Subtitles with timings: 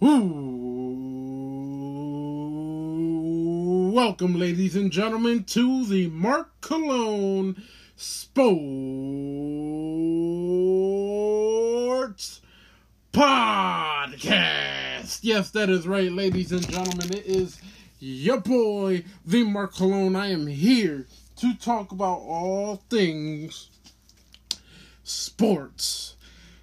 [0.00, 0.06] Ooh,
[3.92, 7.60] welcome, ladies and gentlemen, to the Mark Cologne
[7.96, 8.30] Sports
[13.12, 15.18] Podcast.
[15.22, 17.12] Yes, that is right, ladies and gentlemen.
[17.12, 17.60] It is
[17.98, 20.14] your boy, the Mark Cologne.
[20.14, 21.08] I am here
[21.38, 23.68] to talk about all things
[25.02, 26.14] sports.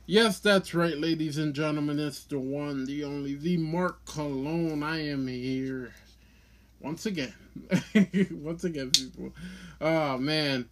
[0.08, 1.98] Yes, that's right, ladies and gentlemen.
[2.00, 4.84] It's the one, the only, the Mark Cologne.
[4.84, 5.94] I am here
[6.80, 7.34] once again.
[8.32, 9.34] once again, people.
[9.82, 10.70] Oh, man.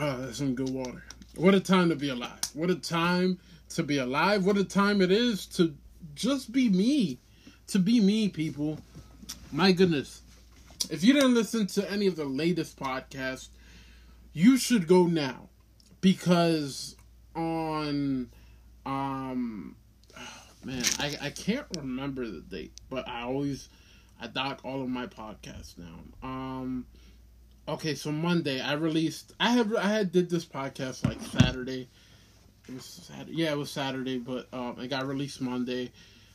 [0.00, 1.04] Oh, that's some good water.
[1.36, 2.40] What a time to be alive.
[2.54, 3.38] What a time
[3.74, 4.46] to be alive.
[4.46, 5.74] What a time it is to
[6.14, 7.18] just be me.
[7.66, 8.78] To be me, people.
[9.52, 10.22] My goodness.
[10.90, 13.48] If you didn't listen to any of the latest podcasts,
[14.32, 15.50] you should go now
[16.00, 16.96] because
[17.34, 18.28] on
[18.86, 19.76] um
[20.18, 23.68] oh, man I, I can't remember the date but i always
[24.20, 25.98] i dock all of my podcasts now.
[26.22, 26.86] um
[27.68, 31.88] okay so monday i released i have i had did this podcast like saturday.
[32.68, 35.92] It was saturday yeah it was saturday but um it got released monday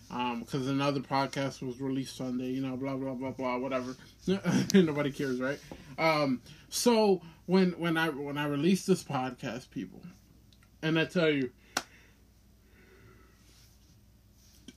[0.09, 3.95] um because another podcast was released sunday you know blah blah blah blah whatever.
[4.73, 5.59] Nobody cares right?
[5.97, 10.01] Um so when when i when i released this podcast people
[10.81, 11.51] and I tell you,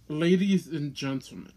[0.08, 1.52] ladies and gentlemen,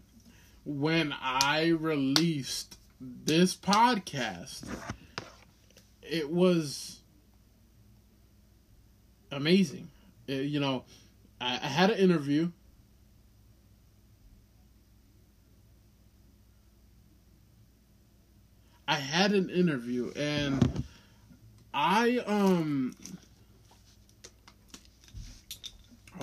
[0.64, 4.66] when I released this podcast,
[6.02, 7.00] it was
[9.30, 9.88] amazing.
[10.26, 10.84] It, you know,
[11.40, 12.50] I, I had an interview.
[18.86, 20.84] I had an interview and
[21.72, 22.94] I um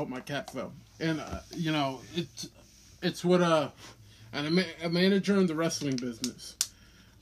[0.01, 0.73] Hope my cat fell.
[0.99, 2.49] And uh, you know, it's
[3.03, 3.71] it's what a
[4.33, 4.47] and
[4.81, 6.55] a manager in the wrestling business.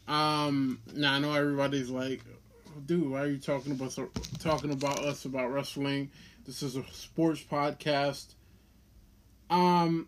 [0.08, 2.22] Um, now I know everybody's like,
[2.86, 4.00] dude, why are you talking about
[4.40, 6.10] talking about us about wrestling?
[6.46, 8.28] This is a sports podcast.
[9.50, 10.08] Um,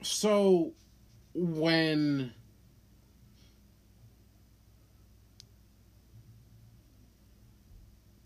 [0.00, 0.72] so
[1.34, 2.32] when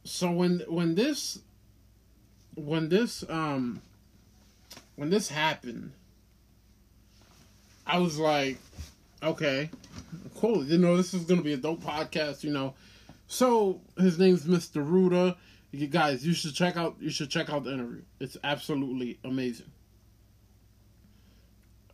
[0.04, 1.40] so when when this
[2.54, 3.80] when this um
[4.96, 5.92] when this happened,
[7.86, 8.58] I was like,
[9.22, 9.70] okay,
[10.36, 10.64] cool.
[10.64, 12.44] You know, this is gonna be a dope podcast.
[12.44, 12.74] You know,
[13.26, 14.86] so his name's Mr.
[14.86, 15.36] Ruda.
[15.72, 16.96] You guys, you should check out.
[17.00, 18.02] You should check out the interview.
[18.18, 19.70] It's absolutely amazing.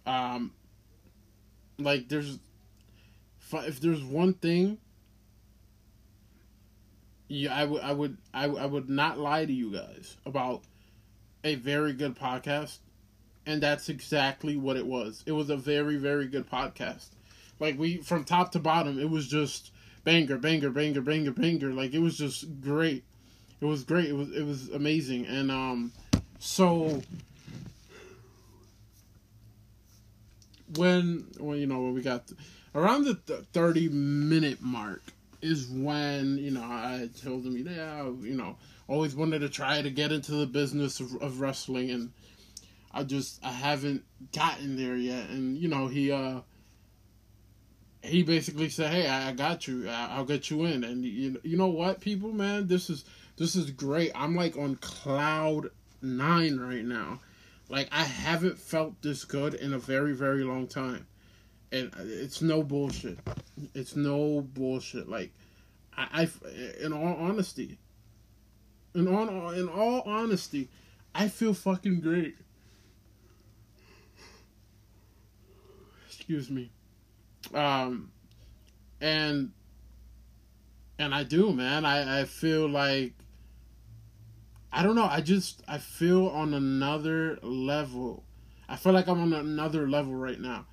[0.06, 0.52] Um,
[1.78, 2.38] like there's,
[3.52, 4.78] if there's one thing
[7.28, 10.62] yeah, I would, I would, I, I would not lie to you guys about
[11.44, 12.78] a very good podcast,
[13.44, 15.22] and that's exactly what it was.
[15.26, 17.08] It was a very, very good podcast.
[17.58, 19.72] Like we, from top to bottom, it was just
[20.04, 21.72] banger, banger, banger, banger, banger.
[21.72, 23.04] Like it was just great.
[23.60, 24.06] It was great.
[24.08, 25.92] It was, it was amazing, and um,
[26.38, 27.02] so
[30.76, 32.30] when, when you know, when we got
[32.74, 33.14] around the
[33.52, 35.02] thirty minute mark
[35.46, 38.56] is when you know I told him, yeah, you know,
[38.88, 42.12] always wanted to try to get into the business of, of wrestling, and
[42.92, 45.30] I just I haven't gotten there yet.
[45.30, 46.40] And you know, he uh
[48.02, 49.88] he basically said, "Hey, I, I got you.
[49.88, 53.04] I, will get you in." And you you know what, people, man, this is
[53.36, 54.12] this is great.
[54.14, 55.70] I'm like on cloud
[56.02, 57.20] nine right now.
[57.68, 61.06] Like I haven't felt this good in a very very long time
[61.72, 63.18] and it's no bullshit.
[63.74, 65.08] It's no bullshit.
[65.08, 65.32] Like,
[65.96, 67.78] I, I in all honesty,
[68.94, 70.68] in all in all honesty,
[71.14, 72.36] I feel fucking great.
[76.06, 76.70] Excuse me.
[77.54, 78.10] Um,
[79.00, 79.52] and
[80.98, 81.84] and I do, man.
[81.84, 83.14] I I feel like
[84.72, 85.08] I don't know.
[85.10, 88.22] I just I feel on another level.
[88.68, 90.66] I feel like I'm on another level right now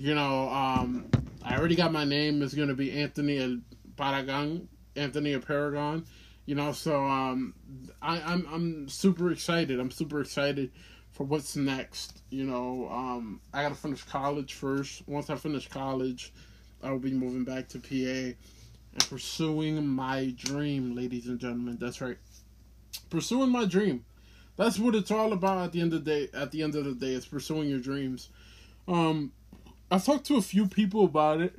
[0.00, 1.10] you know, um,
[1.44, 2.40] I already got my name.
[2.40, 3.60] is gonna be Anthony
[3.98, 4.66] Paragon,
[4.96, 6.06] Anthony Paragon.
[6.46, 7.52] You know, so um,
[8.00, 9.78] I, I'm I'm super excited.
[9.78, 10.70] I'm super excited
[11.10, 12.22] for what's next.
[12.30, 15.06] You know, um, I gotta finish college first.
[15.06, 16.32] Once I finish college,
[16.82, 18.34] I will be moving back to PA
[18.94, 21.76] and pursuing my dream, ladies and gentlemen.
[21.78, 22.16] That's right,
[23.10, 24.06] pursuing my dream.
[24.56, 26.28] That's what it's all about at the end of the day.
[26.32, 28.30] At the end of the day, it's pursuing your dreams.
[28.88, 29.32] Um,
[29.90, 31.54] I've talked to a few people about it.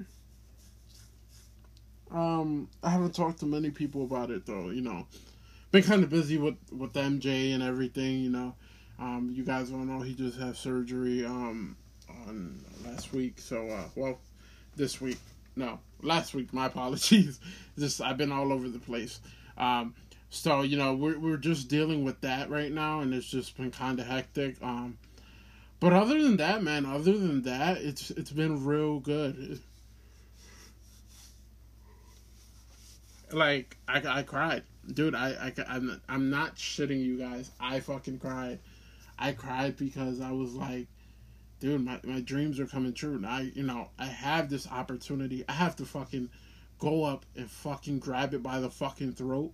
[2.09, 5.07] Um, I haven't talked to many people about it though, you know.
[5.71, 8.19] been kind of busy with with MJ and everything.
[8.19, 8.55] You know,
[8.99, 11.75] um, you guys don't know he just had surgery um,
[12.09, 13.39] on last week.
[13.39, 14.19] So, uh, well,
[14.75, 15.19] this week.
[15.55, 16.53] No, last week.
[16.53, 17.39] My apologies.
[17.77, 19.19] just I've been all over the place.
[19.57, 19.93] Um,
[20.29, 23.71] so you know we're we're just dealing with that right now, and it's just been
[23.71, 24.55] kind of hectic.
[24.61, 24.97] Um,
[25.81, 29.59] but other than that, man, other than that, it's it's been real good.
[33.31, 34.61] Like I, I cried,
[34.93, 35.15] dude.
[35.15, 37.49] I, I I'm I'm not shitting you guys.
[37.59, 38.59] I fucking cried.
[39.17, 40.85] I cried because I was like,
[41.59, 43.15] dude, my, my dreams are coming true.
[43.15, 45.43] And I you know I have this opportunity.
[45.49, 46.29] I have to fucking
[46.77, 49.51] go up and fucking grab it by the fucking throat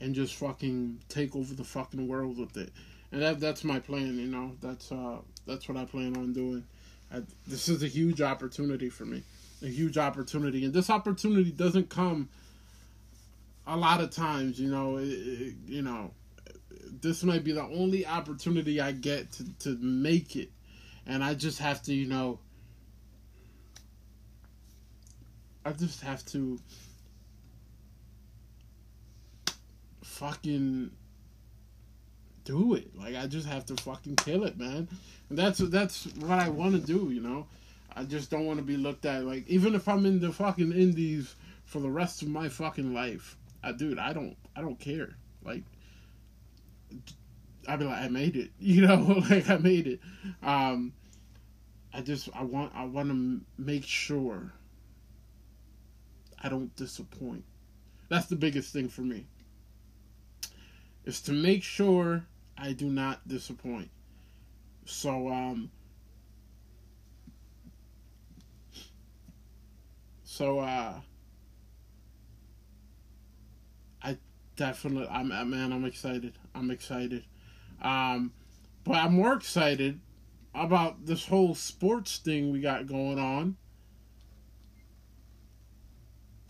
[0.00, 2.72] and just fucking take over the fucking world with it.
[3.12, 4.18] And that that's my plan.
[4.18, 6.64] You know that's uh that's what I plan on doing.
[7.12, 9.22] I, this is a huge opportunity for me,
[9.62, 12.28] a huge opportunity, and this opportunity doesn't come
[13.66, 16.10] a lot of times, you know, it, it, you know,
[17.00, 20.50] this might be the only opportunity I get to, to make it.
[21.06, 22.38] And I just have to, you know,
[25.64, 26.58] I just have to
[30.02, 30.90] fucking
[32.44, 32.96] do it.
[32.98, 34.88] Like I just have to fucking kill it, man.
[35.28, 37.46] And that's that's what I want to do, you know.
[37.94, 40.72] I just don't want to be looked at like even if I'm in the fucking
[40.72, 41.34] indies
[41.72, 43.36] for the rest of my fucking life.
[43.62, 45.16] I, dude, I don't, I don't care.
[45.42, 45.62] Like,
[47.66, 50.00] I'd be like, I made it, you know, like I made it.
[50.42, 50.92] Um,
[51.94, 54.52] I just, I want, I want to make sure
[56.42, 57.44] I don't disappoint.
[58.08, 59.26] That's the biggest thing for me.
[61.04, 62.26] Is to make sure
[62.62, 63.90] I do not disappoint.
[64.84, 65.68] So, um,
[70.22, 71.00] so, uh,
[74.00, 74.16] I
[74.54, 75.08] definitely.
[75.10, 75.72] I'm man.
[75.72, 76.34] I'm excited.
[76.54, 77.24] I'm excited.
[77.82, 78.32] Um,
[78.84, 79.98] but I'm more excited
[80.54, 83.56] about this whole sports thing we got going on.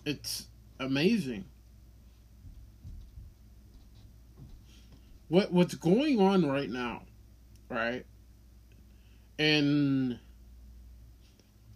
[0.05, 0.49] It's
[0.79, 1.47] amazing.
[5.33, 7.03] What what's going on right now,
[7.71, 8.05] right?
[9.39, 10.19] In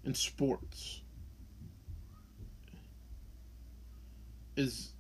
[0.04, 1.00] in sports
[4.56, 4.92] is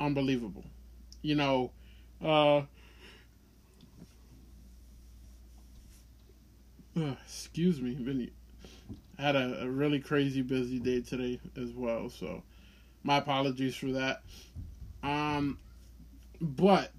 [0.00, 0.64] unbelievable
[1.24, 1.72] you know,
[2.22, 2.64] uh, uh,
[7.24, 8.30] excuse me, been
[9.18, 12.42] had a, a, really crazy busy day today as well, so
[13.02, 14.22] my apologies for that.
[15.02, 15.58] Um,
[16.40, 16.92] but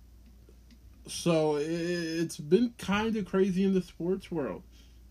[1.08, 4.64] so it, it's been kind of crazy in the sports world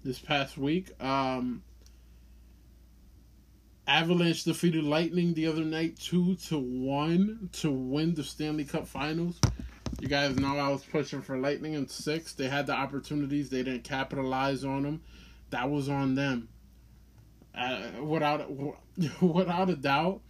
[0.02, 0.91] this past week.
[1.02, 1.62] Um,
[3.87, 9.41] Avalanche defeated Lightning the other night two to one to win the Stanley Cup Finals.
[10.00, 12.35] You guys know I was pushing for Lightning in six.
[12.35, 15.02] They had the opportunities, they didn't capitalize on them.
[15.50, 16.49] That was on them.
[17.56, 18.50] Uh, without
[19.20, 20.20] without a doubt,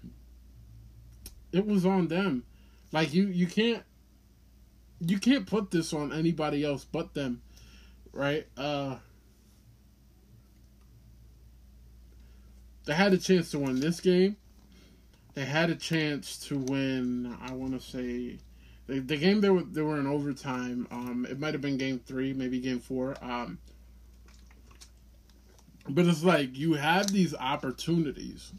[1.53, 2.45] it was on them.
[2.93, 3.83] Like you, you can't
[5.07, 7.43] you can't put this on anybody else but them,
[8.13, 8.47] right?
[8.57, 8.97] Uh,
[12.87, 14.37] they had a chance to win this game.
[15.35, 17.37] They had a chance to win.
[17.43, 18.39] I want to say
[18.87, 20.87] the, the game they were they were in overtime.
[20.91, 23.17] Um, it might have been game three, maybe game four.
[23.21, 23.59] Um,
[25.89, 28.53] but it's like you have these opportunities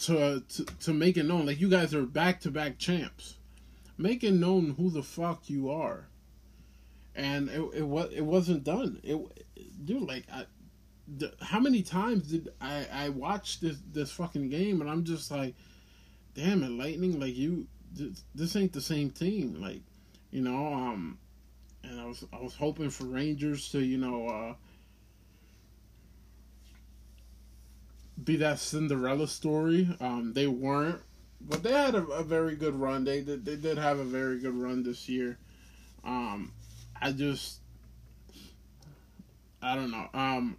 [0.00, 1.46] to, to to make it known.
[1.46, 3.36] Like you guys are back to back champs.
[4.00, 6.06] Make it known who the fuck you are.
[7.14, 8.98] And it it was it wasn't done.
[9.02, 9.18] It
[9.84, 10.46] dude like I
[11.06, 15.30] the, how many times did I I watch this this fucking game and I'm just
[15.30, 15.54] like,
[16.34, 19.82] damn it, Lightning, like you, this, this ain't the same team, like,
[20.30, 21.18] you know, um,
[21.84, 24.54] and I was I was hoping for Rangers to you know uh,
[28.24, 29.94] be that Cinderella story.
[30.00, 31.02] Um, they weren't,
[31.40, 33.04] but they had a, a very good run.
[33.04, 35.38] They did they did have a very good run this year.
[36.04, 36.52] Um,
[37.00, 37.60] I just
[39.62, 40.08] I don't know.
[40.14, 40.56] Um,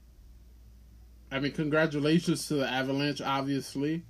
[1.32, 4.04] I mean, congratulations to the Avalanche, obviously.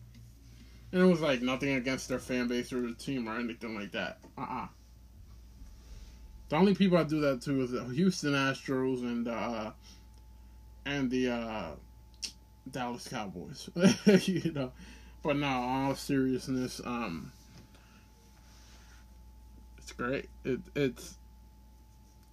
[0.92, 3.92] And it was like nothing against their fan base or the team or anything like
[3.92, 4.20] that.
[4.38, 4.63] Uh uh-uh.
[4.63, 4.68] uh
[6.50, 9.72] The only people I do that to is the Houston Astros and uh
[10.86, 11.70] and the uh
[12.70, 13.70] Dallas Cowboys.
[14.28, 14.72] you know.
[15.24, 17.32] But no, all seriousness, um
[19.78, 20.30] it's great.
[20.44, 21.18] It it's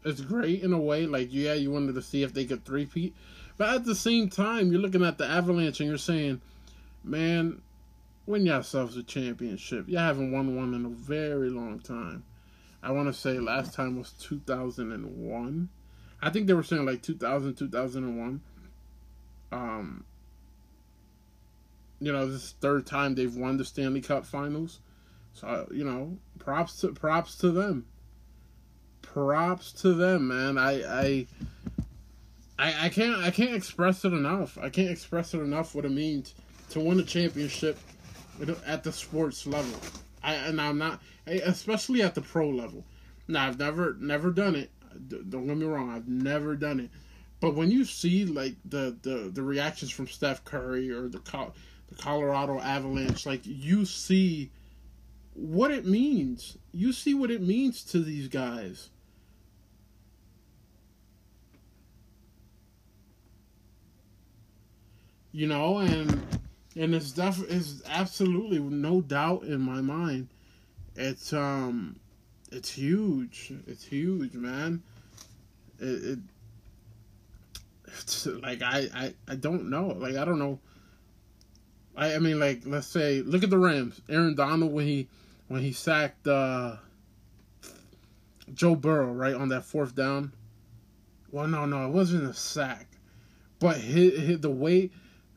[0.04, 1.06] it's great in a way.
[1.06, 3.14] Like yeah, you wanted to see if they could three peat
[3.58, 6.40] but at the same time, you're looking at the Avalanche and you're saying,
[7.02, 7.60] man,
[8.24, 9.88] win yourselves a championship.
[9.88, 12.22] You haven't won one in a very long time.
[12.84, 15.68] I want to say last time was 2001.
[16.22, 18.40] I think they were saying like 2000, 2001.
[19.50, 20.04] Um,
[22.00, 24.80] you know, this is third time they've won the Stanley Cup Finals.
[25.34, 27.86] So you know, props to props to them.
[29.02, 30.58] Props to them, man.
[30.58, 31.26] I I
[32.58, 34.58] I, I can't I can't express it enough.
[34.58, 36.34] I can't express it enough what it means
[36.70, 37.78] to win a championship
[38.66, 39.78] at the sports level.
[40.22, 42.84] I and I'm not especially at the pro level.
[43.28, 44.70] Now I've never never done it.
[45.08, 45.90] Don't get me wrong.
[45.90, 46.90] I've never done it.
[47.40, 51.20] But when you see like the the, the reactions from Steph Curry or the
[51.98, 54.50] Colorado Avalanche, like you see
[55.34, 56.56] what it means.
[56.72, 58.90] You see what it means to these guys.
[65.32, 66.22] You know, and
[66.76, 70.28] and it's def is absolutely no doubt in my mind.
[70.96, 71.96] It's um,
[72.50, 73.52] it's huge.
[73.66, 74.82] It's huge, man.
[75.78, 76.18] It, it
[77.86, 79.88] it's like I, I I don't know.
[79.88, 80.58] Like I don't know.
[81.98, 84.00] I I mean like let's say look at the Rams.
[84.08, 85.08] Aaron Donald when he
[85.48, 86.76] when he sacked uh,
[88.54, 90.32] Joe Burrow right on that fourth down.
[91.30, 92.86] Well, no, no, it wasn't a sack,
[93.58, 94.90] but hit, hit the way,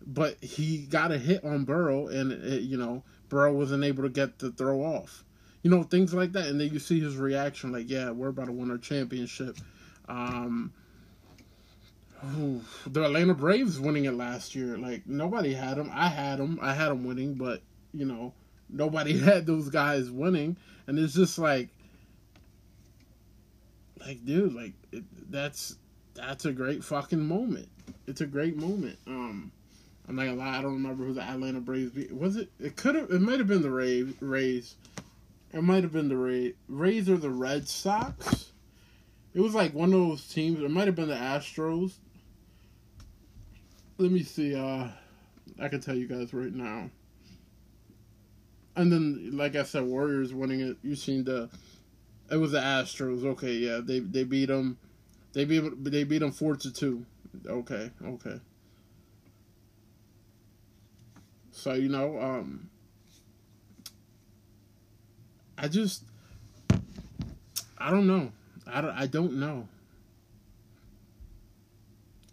[0.06, 4.10] but he got a hit on Burrow, and it, you know Burrow wasn't able to
[4.10, 5.26] get the throw off.
[5.64, 8.46] You know things like that, and then you see his reaction, like, "Yeah, we're about
[8.46, 9.58] to win our championship."
[10.08, 10.72] Um,
[12.24, 15.90] the Atlanta Braves winning it last year, like nobody had them.
[15.94, 16.60] I had them.
[16.62, 17.62] I had them winning, but
[17.94, 18.34] you know
[18.70, 21.70] nobody had those guys winning, and it's just like,
[24.00, 25.78] like, dude, like it, that's
[26.14, 27.70] that's a great fucking moment.
[28.08, 28.98] It's a great moment.
[29.08, 29.52] Um,
[30.08, 32.16] I'm not gonna lie, I don't remember who the Atlanta Braves beat.
[32.16, 32.50] Was it?
[32.60, 33.12] It could have.
[33.12, 34.14] It might have been the Rays.
[34.20, 34.76] Rays.
[35.54, 36.54] It might have been the Rays.
[36.68, 38.52] Rays or the Red Sox.
[39.34, 40.60] It was like one of those teams.
[40.60, 41.94] It might have been the Astros.
[44.02, 44.56] Let me see.
[44.56, 44.88] Uh,
[45.60, 46.90] I can tell you guys right now
[48.76, 50.78] and then like I said, Warriors winning it.
[50.82, 51.50] You seen the
[52.30, 53.26] it was the Astros.
[53.26, 54.78] Okay, yeah, they they beat them.
[55.34, 57.06] They beat they beat them four to two.
[57.46, 58.40] Okay, okay.
[61.52, 62.70] So you know, um,
[65.58, 66.04] I just
[67.78, 68.32] I don't know.
[68.66, 69.68] I don't, I don't know.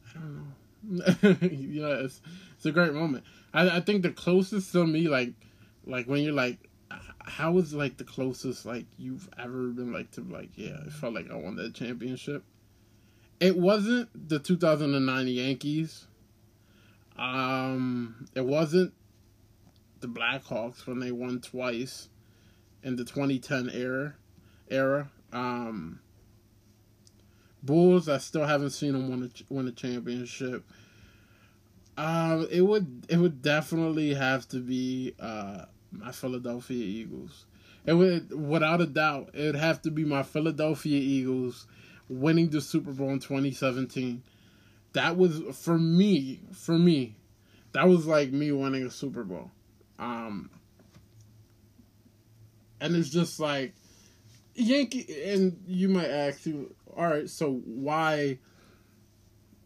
[0.09, 0.58] I don't know.
[1.23, 2.21] it's
[2.57, 3.25] it's a great moment.
[3.53, 5.33] I I think the closest to me like
[5.85, 6.59] like when you're like,
[7.21, 11.15] how was like the closest like you've ever been like to like yeah, it felt
[11.15, 12.45] like I won that championship.
[13.41, 16.07] It wasn't the 2009 Yankees.
[17.17, 18.93] Um, it wasn't
[20.01, 22.09] the Blackhawks when they won twice
[22.83, 24.15] in the 2010 era.
[24.71, 25.11] Era.
[25.33, 26.01] Um,
[27.63, 30.65] Bulls, I still haven't seen them win a win a championship.
[31.99, 37.45] Um, it would it would definitely have to be uh my Philadelphia Eagles.
[37.87, 41.67] It would, without a doubt, it would have to be my Philadelphia Eagles
[42.09, 44.23] winning the Super Bowl in 2017.
[44.93, 47.17] That was for me, for me,
[47.73, 49.51] that was like me winning a Super Bowl.
[49.99, 50.51] Um,
[52.81, 53.75] and it's just like
[54.55, 58.39] Yankee, and you might ask you, all right, so why,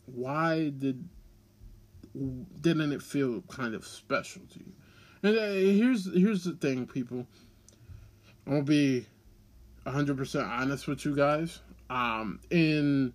[0.06, 1.08] why did
[2.60, 4.72] didn't it feel kind of special to you?
[5.22, 7.26] And uh, here's here's the thing, people.
[8.46, 9.06] I'm gonna be
[9.86, 11.60] hundred percent honest with you guys.
[11.88, 13.12] Um, in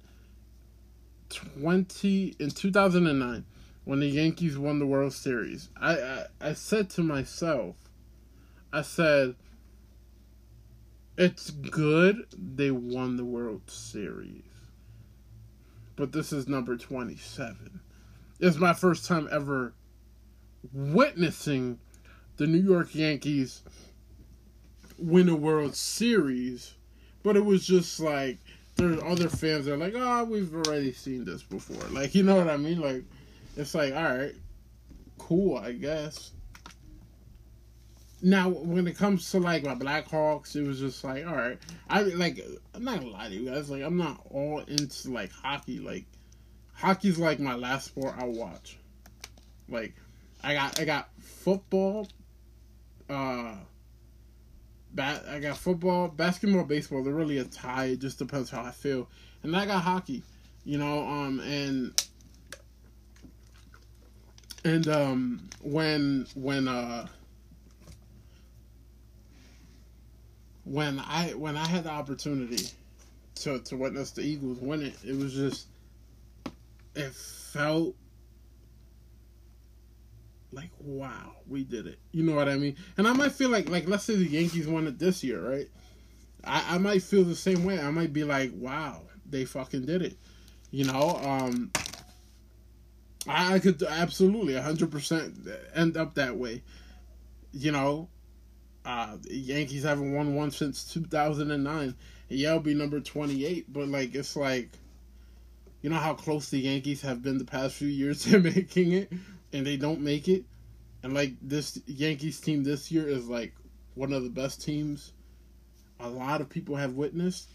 [1.30, 3.46] twenty in two thousand and nine,
[3.86, 7.76] when the Yankees won the World Series, I, I I said to myself,
[8.72, 9.36] I said,
[11.18, 14.44] it's good they won the World Series,
[15.96, 17.82] but this is number twenty seven.
[18.40, 19.74] It's my first time ever
[20.74, 21.80] witnessing
[22.38, 23.64] the New York Yankees
[25.00, 26.74] win a World Series,
[27.24, 28.38] but it was just like
[28.76, 31.84] there's other fans that are like, oh, we've already seen this before.
[31.90, 32.80] Like, you know what I mean?
[32.80, 33.04] Like,
[33.56, 34.36] it's like, all right,
[35.18, 36.32] cool, I guess.
[38.22, 41.58] Now, when it comes to like my Blackhawks, it was just like, all right,
[41.90, 42.44] I like.
[42.74, 43.70] I'm not gonna lie to you guys.
[43.70, 45.80] Like, I'm not all into like hockey.
[45.80, 46.06] Like,
[46.78, 48.78] hockey's like my last sport I watch.
[49.68, 49.94] Like,
[50.44, 52.08] I got I got football,
[53.10, 53.56] uh
[54.94, 57.04] bat I got football, basketball, baseball.
[57.04, 57.86] They're really a tie.
[57.86, 59.10] It just depends how I feel.
[59.44, 60.24] And I got hockey,
[60.64, 62.02] you know, um and
[64.64, 67.08] and um when when uh
[70.64, 72.68] when I when I had the opportunity
[73.36, 75.68] to to witness the Eagles win it, it was just
[76.98, 77.96] it felt
[80.52, 82.00] like wow, we did it.
[82.12, 82.76] You know what I mean?
[82.98, 85.68] And I might feel like like let's say the Yankees won it this year, right?
[86.44, 87.80] I, I might feel the same way.
[87.80, 90.18] I might be like, wow, they fucking did it.
[90.72, 91.72] You know, um
[93.28, 96.64] I, I could absolutely 100% end up that way.
[97.52, 98.10] You know,
[98.86, 101.96] uh, Yankees haven't won one since 2009.
[102.30, 104.70] Yeah, it'll be number 28, but like it's like
[105.88, 109.10] you know how close the Yankees have been the past few years to making it
[109.54, 110.44] and they don't make it.
[111.02, 113.54] And like this Yankees team this year is like
[113.96, 115.14] one of the best teams
[116.02, 117.50] a lot of people have witnessed.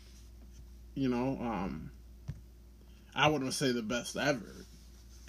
[0.95, 1.91] You know, um
[3.15, 4.65] I wouldn't say the best ever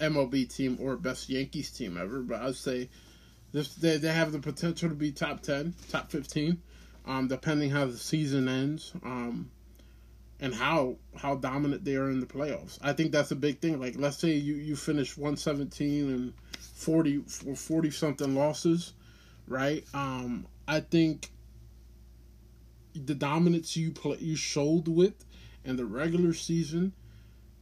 [0.00, 2.88] MLB team or best Yankees team ever, but I'd say
[3.52, 6.58] this, they, they have the potential to be top 10, top 15,
[7.04, 9.50] um, depending how the season ends um,
[10.44, 12.78] and how how dominant they are in the playoffs.
[12.82, 13.80] I think that's a big thing.
[13.80, 16.34] Like, let's say you, you finish 117 and
[16.74, 18.92] 40 or 40 something losses,
[19.48, 19.82] right?
[19.94, 21.30] Um, I think
[22.94, 25.24] the dominance you play you showed with
[25.64, 26.92] in the regular season,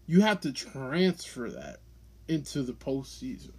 [0.06, 1.78] you have to transfer that
[2.26, 3.52] into the postseason.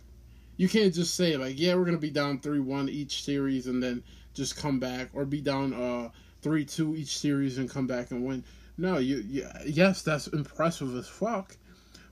[0.58, 3.82] You can't just say like, yeah, we're gonna be down three one each series and
[3.82, 4.04] then
[4.34, 6.10] just come back, or be down uh
[6.42, 8.44] three two each series and come back and win.
[8.78, 11.56] No, you, you yes, that's impressive as fuck,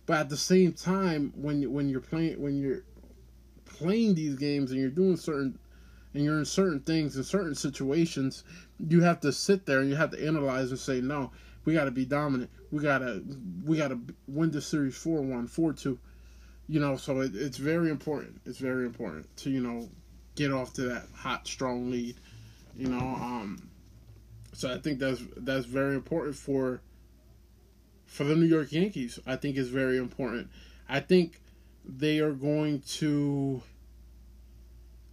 [0.06, 2.84] but at the same time, when when you're playing when you're
[3.66, 5.58] playing these games and you're doing certain
[6.14, 8.44] and you're in certain things in certain situations,
[8.80, 11.32] you have to sit there and you have to analyze and say, no,
[11.66, 12.50] we got to be dominant.
[12.72, 13.24] We gotta
[13.66, 15.98] we gotta win the series 4-1, 4-2
[16.72, 18.40] you know, so it, it's very important.
[18.46, 19.90] It's very important to you know
[20.36, 22.16] get off to that hot, strong lead.
[22.78, 23.70] You know, um,
[24.54, 26.82] so I think that's that's very important for
[28.06, 29.20] for the New York Yankees.
[29.26, 30.50] I think is very important.
[30.90, 31.40] I think
[31.86, 33.62] they are going to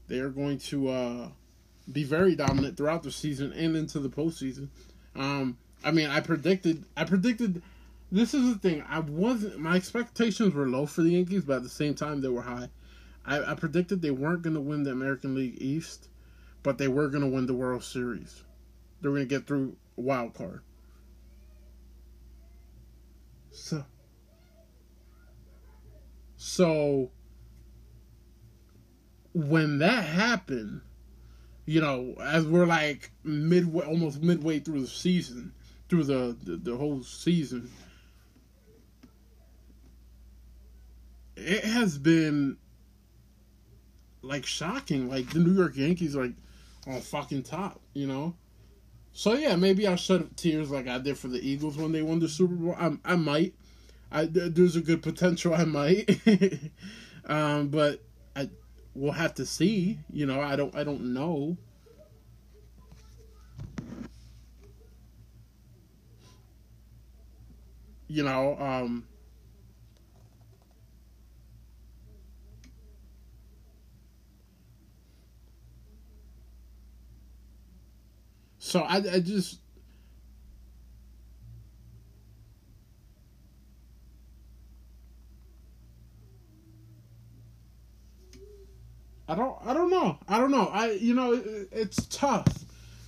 [0.08, 1.28] they are going to uh,
[1.90, 4.68] be very dominant throughout the season and into the postseason.
[5.14, 7.62] Um, I mean, I predicted I predicted
[8.10, 8.82] this is the thing.
[8.88, 9.58] I wasn't.
[9.58, 12.70] My expectations were low for the Yankees, but at the same time, they were high.
[13.24, 16.08] I, I predicted they weren't going to win the American League East,
[16.62, 18.42] but they were going to win the World Series.
[19.00, 20.62] They were going to get through wild card.
[23.50, 23.84] So,
[26.36, 27.10] so
[29.32, 30.82] when that happened,
[31.64, 35.52] you know, as we're like midway, almost midway through the season,
[35.88, 37.70] through the, the, the whole season
[41.38, 42.56] it has been
[44.22, 45.08] like shocking.
[45.08, 46.32] Like the New York Yankees like
[46.86, 48.34] on fucking top, you know.
[49.18, 52.20] So yeah, maybe I'll shed tears like I did for the Eagles when they won
[52.20, 52.76] the Super Bowl.
[52.78, 53.52] I, I might.
[54.12, 56.08] I there's a good potential I might.
[57.26, 58.00] um, but
[58.36, 58.48] I
[58.94, 59.98] we'll have to see.
[60.12, 61.56] You know, I don't I don't know.
[68.06, 69.08] You know, um,
[78.68, 79.60] So I, I just
[89.26, 90.18] I don't I don't know.
[90.28, 90.66] I don't know.
[90.66, 92.46] I you know it, it's tough.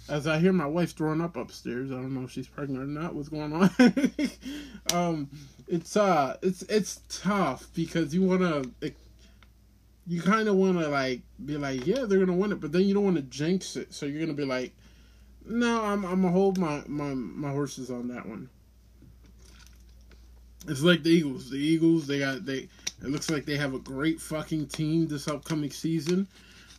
[0.08, 2.86] As I hear my wife throwing up upstairs, I don't know if she's pregnant or
[2.86, 3.14] not.
[3.14, 3.70] What's going on?
[4.94, 5.28] um,
[5.68, 8.96] it's uh, it's it's tough because you wanna, it,
[10.06, 12.94] you kind of wanna like be like, yeah, they're gonna win it, but then you
[12.94, 13.92] don't want to jinx it.
[13.94, 14.72] So you're gonna be like,
[15.50, 18.48] no, I'm I'm gonna hold my, my my horses on that one.
[20.68, 21.50] It's like the Eagles.
[21.50, 22.68] The Eagles, they got they.
[23.02, 26.28] It looks like they have a great fucking team this upcoming season,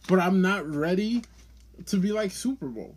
[0.08, 1.24] but I'm not ready
[1.88, 2.96] to be like Super Bowl.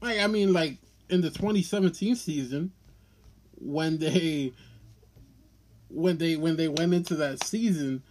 [0.00, 0.78] Like I mean, like
[1.10, 2.72] in the 2017 season,
[3.56, 4.52] when they
[5.90, 8.02] when they when they went into that season,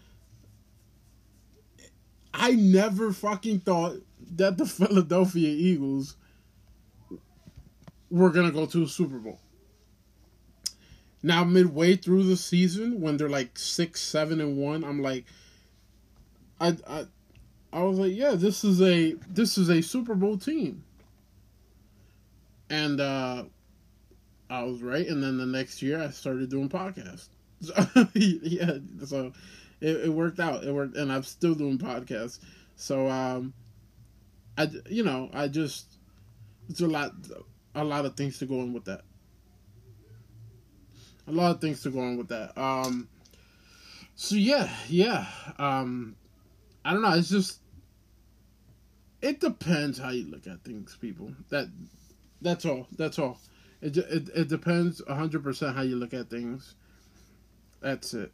[2.33, 4.01] I never fucking thought
[4.35, 6.15] that the Philadelphia Eagles
[8.09, 9.39] were gonna go to a Super Bowl.
[11.23, 15.25] Now midway through the season, when they're like six, seven, and one, I'm like,
[16.59, 17.05] I, I,
[17.73, 20.83] I was like, yeah, this is a this is a Super Bowl team.
[22.69, 23.45] And uh
[24.49, 27.29] I was right, and then the next year I started doing podcasts.
[27.59, 27.73] So,
[28.13, 29.33] yeah, so
[29.81, 30.63] it, it worked out.
[30.63, 32.37] It worked, and I'm still doing podcasts.
[32.75, 33.51] So um,
[34.57, 35.97] I you know I just
[36.69, 37.13] it's a lot
[37.75, 39.01] a lot of things to go in with that.
[41.27, 42.57] A lot of things to go on with that.
[42.57, 43.07] Um.
[44.15, 45.27] So yeah, yeah.
[45.59, 46.15] Um,
[46.83, 47.13] I don't know.
[47.13, 47.59] It's just
[49.21, 51.33] it depends how you look at things, people.
[51.49, 51.67] That
[52.41, 52.87] that's all.
[52.97, 53.39] That's all.
[53.81, 56.75] It it it depends hundred percent how you look at things.
[57.81, 58.31] That's it.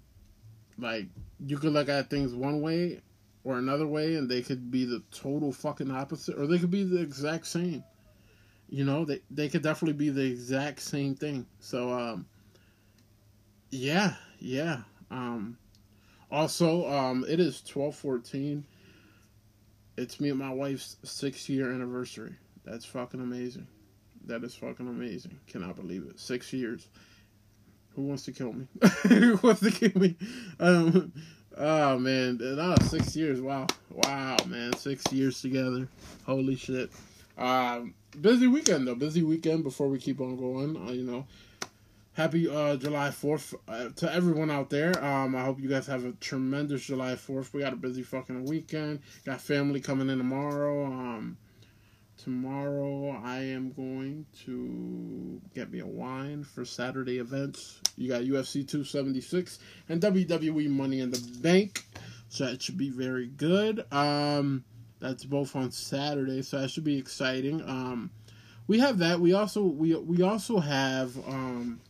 [0.78, 1.08] Like
[1.46, 3.02] you could look at things one way
[3.44, 6.84] or another way, and they could be the total fucking opposite, or they could be
[6.84, 7.84] the exact same.
[8.70, 11.46] You know, they they could definitely be the exact same thing.
[11.60, 12.26] So, um,
[13.70, 14.82] yeah, yeah.
[15.12, 15.58] Um,
[16.32, 18.66] also, um, it is twelve fourteen.
[19.98, 22.36] It's me and my wife's six year anniversary.
[22.66, 23.68] That's fucking amazing.
[24.26, 25.40] That is fucking amazing.
[25.48, 26.20] Cannot believe it.
[26.20, 26.88] Six years.
[27.96, 28.68] Who wants to kill me?
[29.04, 30.16] Who wants to kill me?
[30.60, 31.14] Um,
[31.58, 33.42] oh man, no, six years.
[33.42, 35.88] Wow, wow, man, six years together.
[36.26, 36.92] Holy shit.
[37.38, 38.96] Um, busy weekend though.
[38.96, 39.64] Busy weekend.
[39.64, 41.26] Before we keep on going, uh, you know,
[42.14, 45.04] happy uh, July Fourth uh, to everyone out there.
[45.04, 47.54] Um, I hope you guys have a tremendous July Fourth.
[47.54, 49.02] We got a busy fucking weekend.
[49.26, 50.86] Got family coming in tomorrow.
[50.86, 51.38] Um,
[52.24, 57.82] tomorrow I am going to get me a wine for Saturday events.
[57.98, 59.60] You got UFC 276
[59.90, 61.86] and WWE Money in the Bank.
[62.30, 63.86] So that should be very good.
[63.92, 64.64] Um,
[65.00, 67.62] that's both on Saturday, so that should be exciting.
[67.62, 68.10] Um,
[68.68, 69.20] we have that.
[69.20, 71.82] We also we we also have um,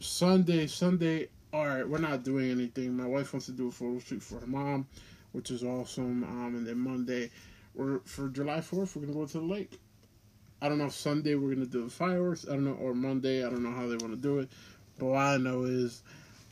[0.00, 0.66] Sunday.
[0.66, 1.28] Sunday.
[1.52, 2.96] All right, we're not doing anything.
[2.96, 4.86] My wife wants to do a photo shoot for her mom,
[5.32, 6.24] which is awesome.
[6.24, 7.30] Um, and then Monday,
[8.04, 9.78] for July Fourth, we're gonna go to the lake.
[10.60, 12.44] I don't know if Sunday we're gonna do the fireworks.
[12.48, 13.44] I don't know, or Monday.
[13.44, 14.50] I don't know how they want to do it.
[14.98, 16.02] But what I know is,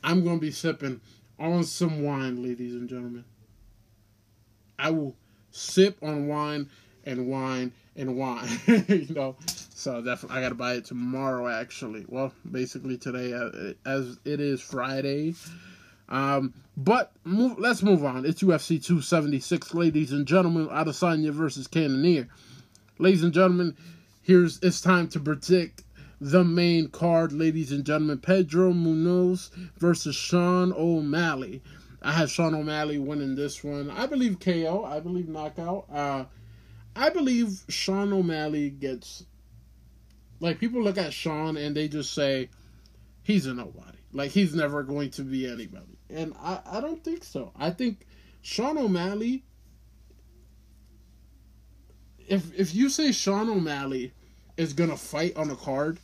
[0.04, 1.00] I'm gonna be sipping
[1.38, 3.24] on some wine, ladies and gentlemen.
[4.78, 5.16] I will
[5.50, 6.70] sip on wine
[7.04, 8.48] and wine and wine.
[8.88, 9.36] you know,
[9.74, 11.48] so definitely I gotta buy it tomorrow.
[11.48, 15.34] Actually, well, basically today, uh, as it is Friday.
[16.08, 18.24] Um, but move, let's move on.
[18.24, 20.68] It's UFC 276, ladies and gentlemen.
[20.68, 22.28] Adesanya versus Cannonier.
[22.98, 23.76] Ladies and gentlemen,
[24.22, 25.82] here's it's time to predict
[26.20, 28.18] the main card, ladies and gentlemen.
[28.18, 31.62] Pedro Munhoz versus Sean O'Malley.
[32.02, 33.90] I have Sean O'Malley winning this one.
[33.90, 34.84] I believe KO.
[34.84, 35.86] I believe knockout.
[35.92, 36.24] Uh,
[36.94, 39.24] I believe Sean O'Malley gets.
[40.38, 42.50] Like people look at Sean and they just say,
[43.22, 43.98] he's a nobody.
[44.12, 45.95] Like he's never going to be anybody.
[46.08, 47.52] And I, I don't think so.
[47.56, 48.06] I think
[48.42, 49.44] Sean O'Malley.
[52.28, 54.12] If if you say Sean O'Malley
[54.56, 55.98] is gonna fight on a card,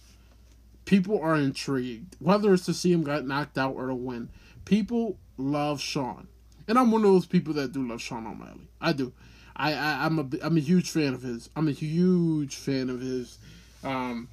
[0.84, 2.16] people are intrigued.
[2.20, 4.28] Whether it's to see him get knocked out or to win,
[4.64, 6.28] people love Sean,
[6.68, 8.68] and I'm one of those people that do love Sean O'Malley.
[8.80, 9.12] I do.
[9.56, 11.50] I, I am a I'm a huge fan of his.
[11.54, 13.38] I'm a huge fan of his.
[13.84, 14.28] Um,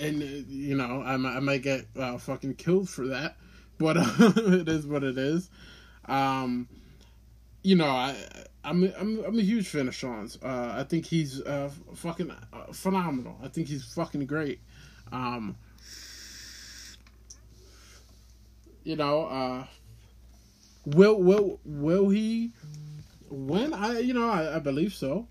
[0.00, 3.36] and uh, you know I, I might get uh, fucking killed for that,
[3.78, 4.04] but uh,
[4.36, 5.50] it is what it is.
[6.06, 6.68] Um,
[7.62, 8.16] you know I
[8.64, 10.38] I'm I'm I'm a huge fan of Sean's.
[10.42, 13.36] Uh, I think he's uh, fucking uh, phenomenal.
[13.42, 14.60] I think he's fucking great.
[15.10, 15.56] Um,
[18.84, 19.66] you know, uh,
[20.84, 22.52] will will will he
[23.30, 23.72] win?
[23.72, 25.28] I you know I, I believe so.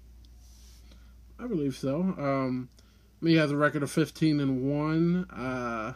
[1.40, 2.00] I believe so.
[2.18, 2.70] Um,
[3.22, 5.30] he has a record of fifteen and one.
[5.30, 5.94] Uh,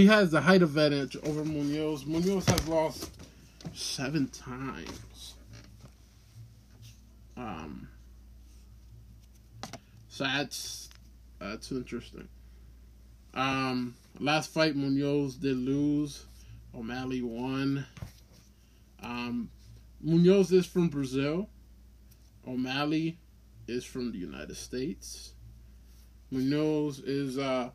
[0.00, 2.04] he has the height advantage over Munhoz.
[2.04, 3.10] Munhoz has lost
[3.74, 5.34] seven times.
[7.36, 7.86] Um,
[10.08, 10.88] so that's
[11.38, 12.28] that's interesting.
[13.34, 16.24] Um, last fight Munhoz did lose.
[16.74, 17.84] O'Malley won.
[19.02, 19.50] Um,
[20.02, 21.50] Munhoz is from Brazil.
[22.48, 23.18] O'Malley
[23.68, 25.34] is from the United States.
[26.32, 27.68] Munhoz is uh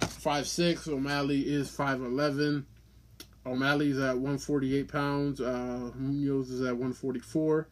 [0.00, 0.88] five six.
[0.88, 2.66] O'Malley is five eleven.
[3.44, 5.40] O'Malley's at one forty eight pounds.
[5.40, 7.68] Uh, Munhoz is at one forty four.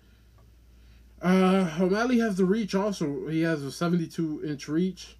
[1.22, 3.28] Uh, O'Malley has the reach also.
[3.28, 5.16] He has a seventy two inch reach.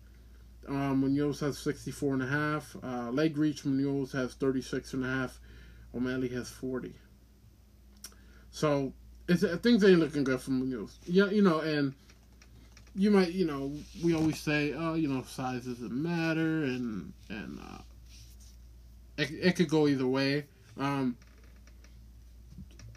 [0.69, 2.77] Um, Munhoz has 64 and a half.
[2.83, 5.39] Uh, leg reach, Munhoz has 36 and a half.
[5.95, 6.95] O'Malley has 40.
[8.51, 8.93] So
[9.29, 10.93] it's, things ain't looking good for Munhoz.
[11.07, 11.95] Yeah, you know, and
[12.95, 17.61] you might, you know, we always say, oh, you know, size doesn't matter, and and
[17.61, 17.79] uh,
[19.19, 20.45] it it could go either way.
[20.79, 21.17] Um,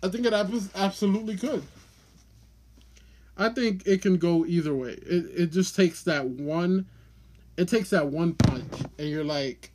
[0.04, 1.64] I think it absolutely could.
[3.38, 4.92] I think it can go either way.
[4.92, 6.88] It it just takes that one
[7.58, 9.72] it takes that one punch and you're like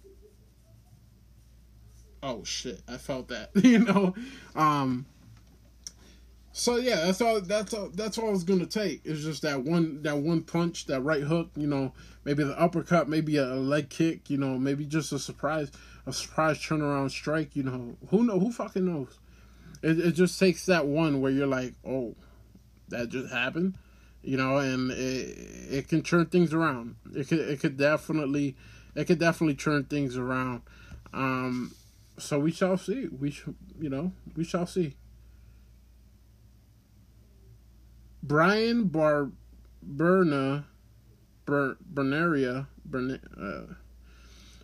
[2.22, 4.14] oh shit i felt that you know
[4.54, 5.04] um
[6.52, 7.40] So yeah, that's all.
[7.40, 7.88] That's all.
[7.88, 9.00] That's all it's gonna take.
[9.04, 10.02] It's just that one.
[10.02, 10.86] That one punch.
[10.86, 11.50] That right hook.
[11.56, 13.08] You know, maybe the uppercut.
[13.08, 14.28] Maybe a, leg kick.
[14.28, 15.70] You know, maybe just a surprise.
[16.06, 17.56] A surprise turnaround strike.
[17.56, 18.38] You know, who know?
[18.38, 19.18] Who fucking knows?
[19.82, 22.14] It it just takes that one where you're like, oh,
[22.88, 23.74] that just happened.
[24.22, 25.38] You know, and it
[25.70, 26.96] it can turn things around.
[27.14, 28.56] It could it could definitely
[28.94, 30.60] it could definitely turn things around.
[31.14, 31.74] Um,
[32.18, 33.08] so we shall see.
[33.08, 33.48] We sh-
[33.80, 34.96] you know we shall see.
[38.22, 40.64] Bryan Barberena,
[41.44, 43.74] Ber, Bernaria, Bern, uh,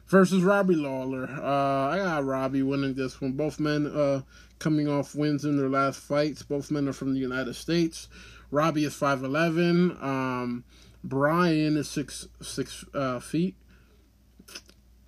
[0.07, 1.25] versus Robbie Lawler.
[1.25, 3.33] Uh, I got Robbie winning this one.
[3.33, 4.23] Both men uh,
[4.59, 6.43] coming off wins in their last fights.
[6.43, 8.09] Both men are from the United States.
[8.51, 9.97] Robbie is five eleven.
[10.01, 10.65] Um,
[11.05, 13.57] Bryan is six six uh, feet.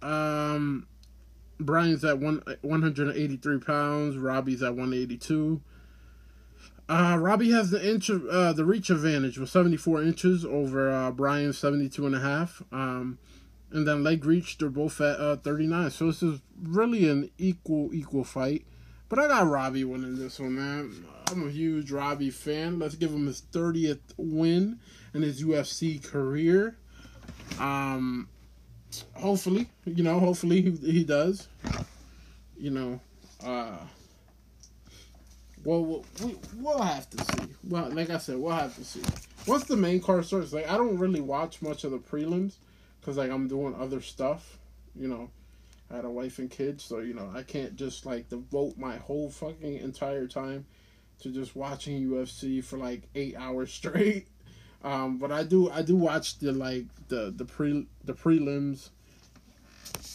[0.03, 0.87] Um,
[1.59, 4.17] Bryan's at one one hundred eighty three pounds.
[4.17, 5.63] Robbie's at one eighty two.
[6.91, 11.57] Uh, Robbie has the inch uh, the reach advantage with 74 inches over uh, Bryan's
[11.57, 12.65] 72 and a half.
[12.73, 13.19] Um,
[13.71, 15.93] and then leg reach, they're both at uh, 39.
[15.93, 18.67] So this is really an equal, equal fight.
[19.09, 21.05] But I got Robbie winning this one, man.
[21.31, 22.81] I'm a huge Robbie fan.
[22.81, 24.81] Let's give him his 30th win
[25.15, 26.77] in his UFC career.
[27.61, 28.29] Um,
[29.15, 31.47] hopefully, you know, hopefully he, he does.
[32.59, 33.01] You know,
[33.45, 33.79] uh,
[35.65, 37.49] well, we, we'll have to see.
[37.69, 39.03] Well, like I said, we'll have to see.
[39.47, 42.55] Once the main card starts, like I don't really watch much of the prelims
[43.01, 44.59] because like I'm doing other stuff.
[44.95, 45.31] You know,
[45.91, 48.97] I had a wife and kids, so you know I can't just like devote my
[48.97, 50.67] whole fucking entire time
[51.21, 54.29] to just watching UFC for like eight hours straight.
[54.83, 58.89] Um, but I do I do watch the like the the pre the prelims,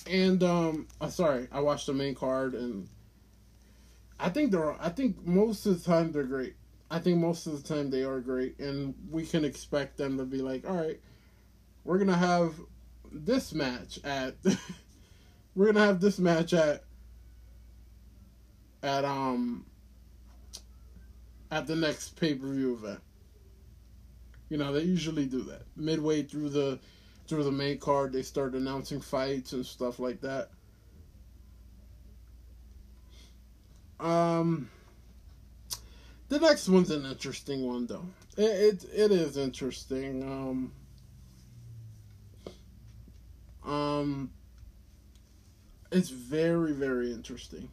[0.10, 2.90] and um, uh, sorry, I watched the main card and
[4.20, 4.82] I think they're.
[4.82, 6.56] I think most of the time they're great.
[6.90, 10.24] I think most of the time they are great, and we can expect them to
[10.24, 11.00] be like, all right,
[11.84, 12.54] we're gonna have
[13.12, 14.36] this match at.
[15.56, 16.84] we're gonna have this match at.
[18.84, 19.66] At um.
[21.52, 23.02] At the next pay per view event.
[24.50, 26.80] You know they usually do that midway through the,
[27.28, 28.14] through the main card.
[28.14, 30.50] They start announcing fights and stuff like that.
[34.00, 34.70] Um,
[36.30, 38.06] the next one's an interesting one, though.
[38.38, 40.24] It it, it is interesting.
[40.24, 40.72] Um,
[43.72, 44.32] um,
[45.92, 47.70] it's very very interesting.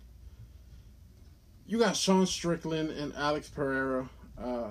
[1.66, 4.08] You got Sean Strickland and Alex Pereira.
[4.37, 4.70] Uh,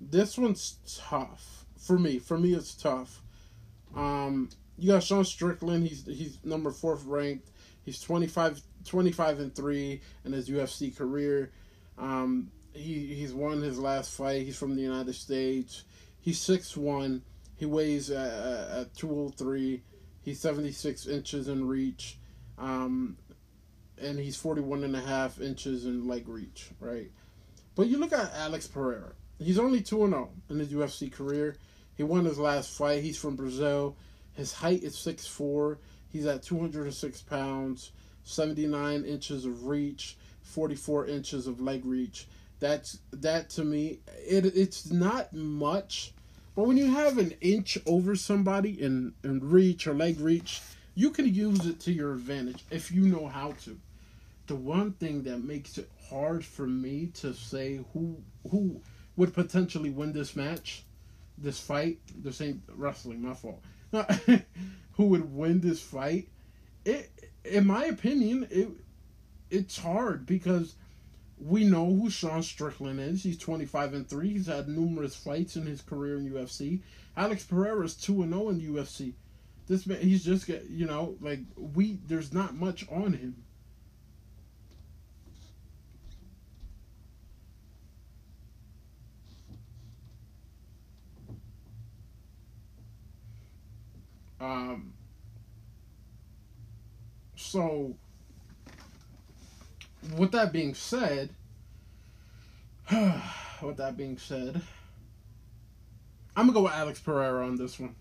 [0.00, 2.18] this one's tough for me.
[2.18, 3.22] For me, it's tough.
[3.96, 5.86] Um, you got Sean Strickland.
[5.86, 7.50] He's he's number fourth ranked.
[7.84, 11.50] He's 25, 25 and three in his UFC career.
[11.96, 14.44] Um, he he's won his last fight.
[14.44, 15.84] He's from the United States.
[16.20, 17.22] He's six one.
[17.56, 19.82] He weighs at, at two hundred oh three.
[20.20, 22.18] He's seventy six inches in reach,
[22.56, 23.16] um,
[24.00, 26.68] and he's 41 and a half inches in leg reach.
[26.78, 27.10] Right,
[27.74, 29.12] but you look at Alex Pereira.
[29.40, 31.56] He's only two and zero oh in his UFC career.
[31.96, 33.02] He won his last fight.
[33.02, 33.96] He's from Brazil.
[34.38, 35.78] His height is 6'4.
[36.10, 37.90] He's at 206 pounds,
[38.22, 42.28] 79 inches of reach, 44 inches of leg reach.
[42.60, 43.98] That's that to me.
[44.24, 46.12] It it's not much,
[46.54, 50.60] but when you have an inch over somebody in in reach or leg reach,
[50.94, 53.76] you can use it to your advantage if you know how to.
[54.46, 58.16] The one thing that makes it hard for me to say who
[58.48, 58.80] who
[59.16, 60.84] would potentially win this match,
[61.36, 63.60] this fight, this ain't wrestling, my fault
[64.92, 66.28] who would win this fight,
[66.84, 67.10] it
[67.44, 68.68] in my opinion, it
[69.50, 70.74] it's hard because
[71.40, 73.22] we know who Sean Strickland is.
[73.22, 74.28] He's 25 and 3.
[74.28, 76.80] He's had numerous fights in his career in UFC.
[77.16, 79.14] Alex Pereira is 2 and 0 in UFC.
[79.66, 83.44] This man, he's just get, you know, like we there's not much on him.
[94.40, 94.92] Um,
[97.36, 97.94] so,
[100.16, 101.30] with that being said,
[103.62, 104.60] with that being said,
[106.36, 107.94] I'm gonna go with Alex Pereira on this one.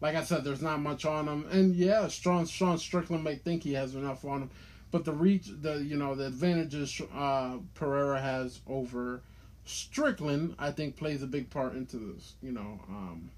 [0.00, 3.62] Like I said, there's not much on him, and yeah, Sean Sean Strickland may think
[3.62, 4.50] he has enough on him,
[4.90, 9.22] but the reach, the you know, the advantages uh, Pereira has over
[9.64, 12.34] Strickland, I think, plays a big part into this.
[12.42, 13.30] You know, um,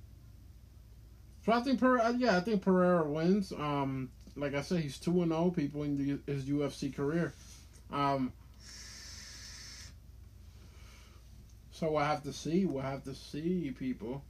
[1.49, 3.53] so I think Pereira, yeah, I think Pereira wins.
[3.53, 7.33] Um, like I said, he's two and zero people in the, his UFC career.
[7.91, 8.35] Um,
[11.71, 12.67] so we'll have to see.
[12.67, 14.23] We'll have to see, people.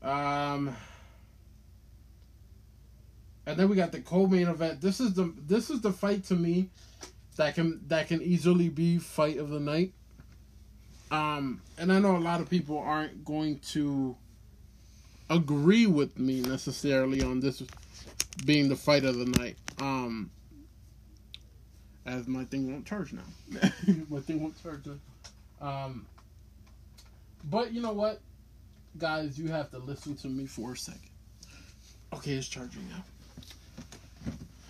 [0.00, 0.76] Um,
[3.46, 4.80] and then we got the co-main event.
[4.80, 6.70] This is the this is the fight to me
[7.34, 9.92] that can that can easily be fight of the night.
[11.10, 14.16] Um, and I know a lot of people aren't going to
[15.30, 17.62] agree with me necessarily on this
[18.44, 19.56] being the fight of the night.
[19.80, 20.30] Um,
[22.04, 23.22] as my thing won't charge now.
[24.10, 24.84] my thing won't charge.
[25.60, 26.06] Um,
[27.44, 28.20] but you know what,
[28.98, 31.00] guys, you have to listen to me for a second.
[32.12, 33.04] Okay, it's charging now.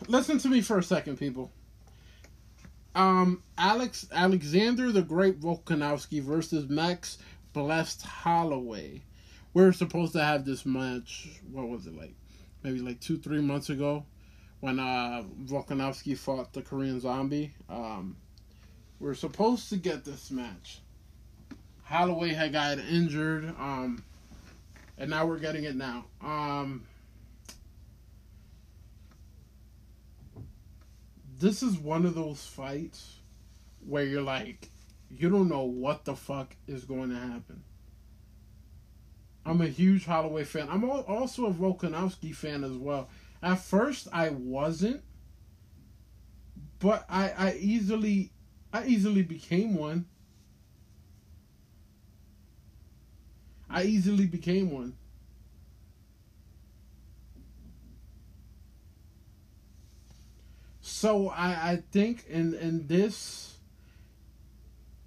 [0.08, 1.50] Listen to me for a second, people.
[2.94, 7.18] Um, Alex Alexander the Great Volkanovski versus Max
[7.52, 9.02] Blessed Holloway.
[9.52, 11.28] We are supposed to have this match.
[11.50, 12.14] What was it like?
[12.62, 14.04] Maybe like two, three months ago,
[14.60, 17.52] when uh, Volkanovski fought the Korean Zombie.
[17.68, 18.16] Um,
[19.00, 20.80] we are supposed to get this match.
[21.82, 24.04] Holloway had got injured, um,
[24.96, 26.04] and now we're getting it now.
[26.22, 26.86] Um,
[31.38, 33.16] this is one of those fights
[33.84, 34.70] where you're like,
[35.10, 37.64] you don't know what the fuck is going to happen.
[39.50, 40.68] I'm a huge Holloway fan.
[40.70, 43.08] I'm also a Volkanovski fan as well.
[43.42, 45.02] At first, I wasn't,
[46.78, 48.30] but I I easily
[48.72, 50.06] I easily became one.
[53.70, 54.96] I easily became one.
[60.82, 63.49] So I I think in in this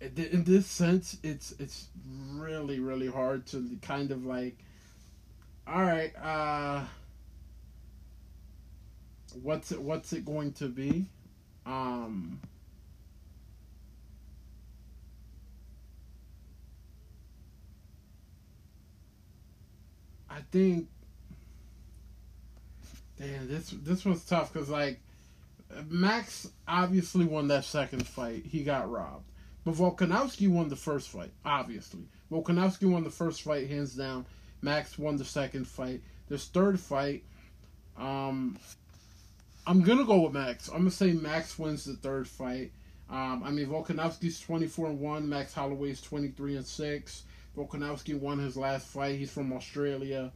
[0.03, 1.87] in this sense it's it's
[2.33, 4.57] really really hard to kind of like
[5.65, 6.83] all right uh
[9.41, 11.05] what's it what's it going to be
[11.65, 12.39] um
[20.29, 20.87] I think
[23.19, 24.99] damn this this one's tough because like
[25.87, 28.45] Max obviously won that second fight.
[28.45, 29.25] He got robbed.
[29.65, 32.07] But Volkanovski won the first fight, obviously.
[32.31, 34.25] Volkanovski won the first fight, hands down.
[34.61, 36.01] Max won the second fight.
[36.27, 37.23] This third fight,
[37.97, 38.57] um,
[39.65, 40.67] I'm gonna go with Max.
[40.67, 42.71] I'm gonna say Max wins the third fight.
[43.09, 45.29] Um, I mean Volkanovski's 24 and one.
[45.29, 47.23] Max Holloway's 23 and six.
[47.55, 49.19] Volkanovski won his last fight.
[49.19, 50.31] He's from Australia.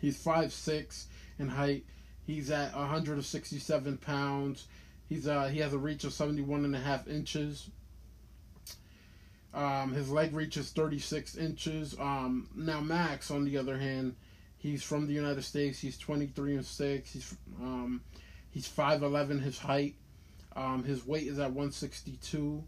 [0.00, 1.06] He's five six
[1.38, 1.84] in height.
[2.26, 4.66] He's at 167 pounds.
[5.08, 7.68] He's uh he has a reach of 71 and a half inches.
[9.52, 11.96] Um, his leg reaches 36 inches.
[11.98, 14.14] Um, now Max, on the other hand,
[14.58, 15.78] he's from the United States.
[15.78, 17.12] He's 23 and six.
[17.12, 18.02] He's um,
[18.50, 19.96] he's 5'11 his height.
[20.54, 22.62] Um, his weight is at 162.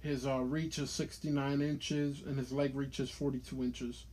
[0.00, 4.04] His uh, reach is 69 inches, and his leg reaches 42 inches.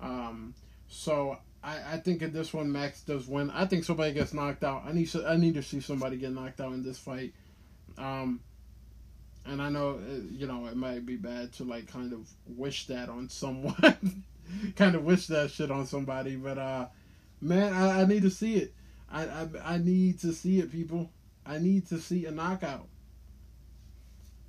[0.00, 0.54] Um,
[0.88, 3.50] so I, I think in this one Max does win.
[3.50, 4.84] I think somebody gets knocked out.
[4.86, 7.34] I need I need to see somebody get knocked out in this fight.
[7.98, 8.40] Um,
[9.48, 12.86] and I know uh, you know it might be bad to like kind of wish
[12.86, 14.24] that on someone,
[14.76, 16.36] kind of wish that shit on somebody.
[16.36, 16.86] But uh,
[17.40, 18.74] man, I, I need to see it.
[19.10, 21.10] I, I I need to see it, people.
[21.44, 22.88] I need to see a knockout.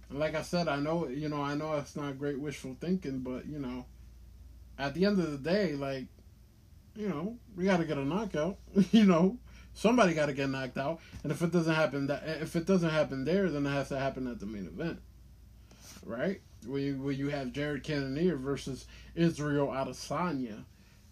[0.10, 3.20] And like I said, I know you know I know it's not great wishful thinking,
[3.20, 3.86] but you know,
[4.80, 6.06] at the end of the day, like,
[6.96, 8.58] you know, we got to get a knockout.
[8.92, 9.38] you know,
[9.78, 12.90] Somebody got to get knocked out, and if it doesn't happen that if it doesn't
[12.90, 15.00] happen there, then it has to happen at the main event,
[16.04, 16.42] right?
[16.66, 20.64] Where you, where you have Jared Cannonier versus Israel Adesanya,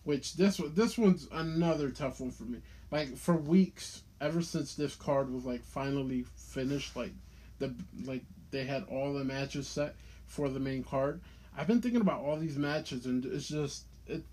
[0.04, 2.58] which this this one's another tough one for me.
[2.90, 7.14] Like for weeks, ever since this card was like finally finished, like
[7.60, 7.72] the
[8.04, 9.94] like they had all the matches set
[10.26, 11.22] for the main card.
[11.56, 14.24] I've been thinking about all these matches, and it's just it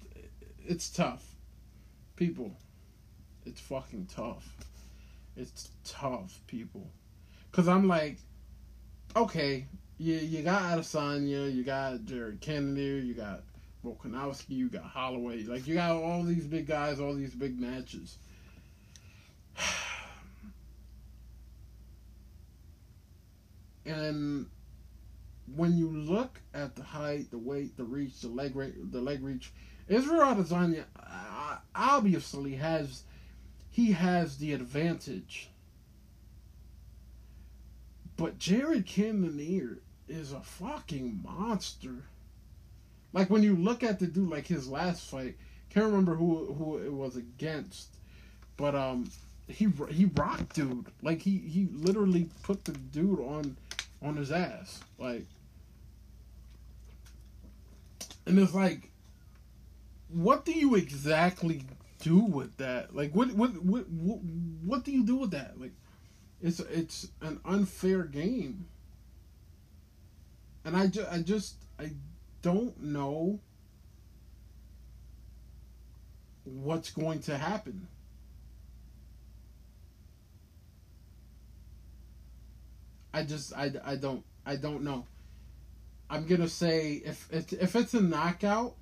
[0.64, 1.23] it's tough.
[2.16, 2.57] People,
[3.45, 4.57] it's fucking tough.
[5.37, 6.90] It's tough, people.
[7.53, 8.19] Cause I'm like,
[9.15, 9.67] okay,
[9.99, 13.43] you you got Adesanya, you got Jared Cannonier, you got
[13.85, 15.43] Volkanovski, you got Holloway.
[15.45, 18.17] Like you got all these big guys, all these big matches.
[23.87, 24.47] and
[25.55, 28.55] when you look at the height, the weight, the reach, the leg
[28.90, 29.53] the leg reach,
[29.88, 30.85] Israel Adesanya
[31.75, 33.05] obviously has
[33.73, 35.48] he has the advantage.
[38.16, 42.04] But Jared Cannonier is a fucking monster.
[43.14, 45.37] Like when you look at the dude, like his last fight,
[45.70, 47.88] can't remember who who it was against,
[48.58, 49.10] But um,
[49.48, 50.87] he he rocked dude.
[51.02, 53.56] Like he he literally put the dude on
[54.02, 54.81] on his ass.
[54.98, 55.25] Like,
[58.27, 58.90] and it's like,
[60.08, 61.64] what do you exactly
[62.03, 62.94] do with that?
[62.94, 64.19] Like, what what what what,
[64.65, 65.59] what do you do with that?
[65.59, 65.73] Like,
[66.40, 68.67] it's it's an unfair game.
[70.65, 71.92] And I just I just I
[72.42, 73.40] don't know
[76.44, 77.88] what's going to happen.
[83.15, 85.07] I just I, I don't I don't know.
[86.11, 88.75] I'm gonna say if if, if it's a knockout,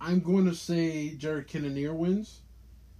[0.00, 2.40] I'm going to say Jared Cannonier wins.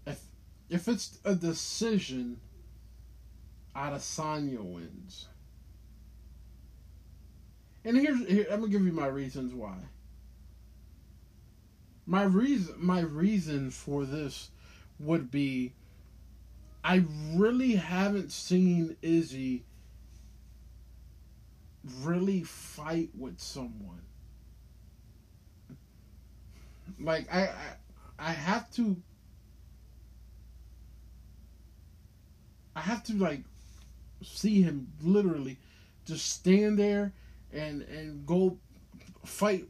[0.07, 0.23] If
[0.69, 2.41] if it's a decision,
[3.75, 5.29] Adesanya wins.
[7.85, 9.77] And here's here, I'm gonna give you my reasons why.
[12.07, 14.51] My reason my reason for this
[14.99, 15.73] would be
[16.83, 19.65] I really haven't seen Izzy
[22.03, 24.03] really fight with someone.
[27.01, 27.51] Like I, I,
[28.18, 28.97] I have to.
[32.74, 33.41] I have to like
[34.22, 35.57] see him literally
[36.05, 37.12] just stand there
[37.53, 38.59] and and go
[39.24, 39.66] fight,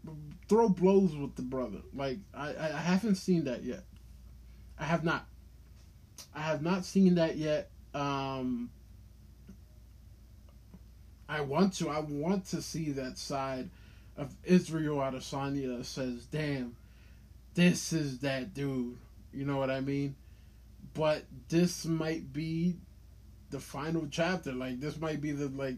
[0.49, 1.79] throw blows with the brother.
[1.95, 3.85] Like I, I haven't seen that yet.
[4.79, 5.27] I have not.
[6.35, 7.71] I have not seen that yet.
[7.95, 8.71] Um,
[11.29, 11.89] I want to.
[11.89, 13.71] I want to see that side
[14.17, 16.77] of Israel Adesanya that says, "Damn,
[17.57, 18.97] this is that dude."
[19.33, 20.15] You know what I mean?
[20.95, 22.77] But this might be
[23.51, 24.53] the final chapter.
[24.53, 25.77] Like this might be the like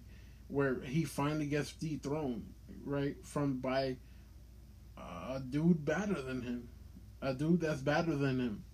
[0.48, 2.52] where he finally gets dethroned,
[2.84, 3.16] right?
[3.24, 3.96] From by
[4.96, 6.68] a dude better than him,
[7.20, 8.64] a dude that's better than him.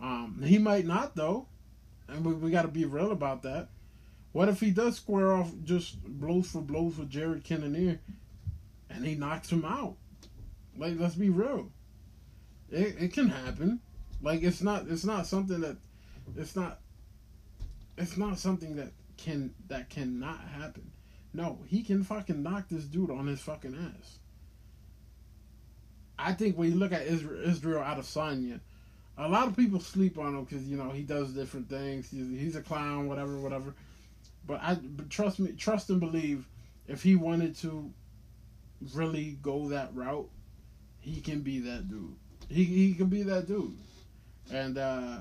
[0.00, 1.46] Um, he might not though,
[2.08, 3.68] and we, we got to be real about that.
[4.32, 7.98] What if he does square off just blows for blows with Jared Cannonier
[8.90, 9.96] and he knocks him out?
[10.76, 11.70] Like, let's be real.
[12.70, 13.80] It, it can happen.
[14.22, 15.76] Like, it's not it's not something that
[16.36, 16.80] it's not
[17.96, 20.90] it's not something that can that cannot happen.
[21.34, 24.18] No, he can fucking knock this dude on his fucking ass.
[26.18, 28.60] I think when you look at Israel, Israel Adesanya,
[29.16, 32.10] a lot of people sleep on him because you know he does different things.
[32.10, 33.74] He's, he's a clown, whatever, whatever.
[34.46, 36.46] But I but trust me, trust and believe.
[36.86, 37.92] If he wanted to
[38.94, 40.30] really go that route,
[41.00, 42.16] he can be that dude.
[42.48, 43.76] He he can be that dude.
[44.50, 45.20] And uh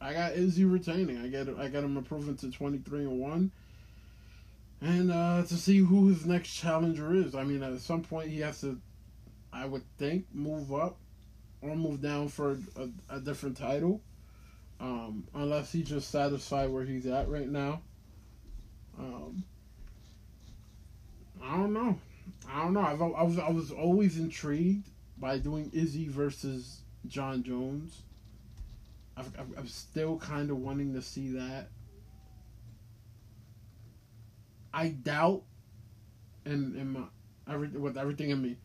[0.00, 1.18] I got Izzy retaining.
[1.18, 3.52] I get I got him improving to twenty three and one.
[4.80, 7.36] And uh, to see who his next challenger is.
[7.36, 8.80] I mean, at some point he has to,
[9.52, 10.96] I would think, move up
[11.60, 14.00] or move down for a, a different title.
[14.80, 17.82] Um, unless he's just satisfied where he's at right now.
[18.98, 19.44] Um,
[21.40, 21.96] I don't know.
[22.50, 22.80] I don't know.
[22.80, 24.88] I've, I was I was always intrigued
[25.22, 28.02] by doing Izzy versus Jon Jones.
[29.16, 31.68] I've, I'm still kind of wanting to see that.
[34.74, 35.42] I doubt,
[36.44, 37.04] in in my
[37.48, 38.56] every, with everything in me,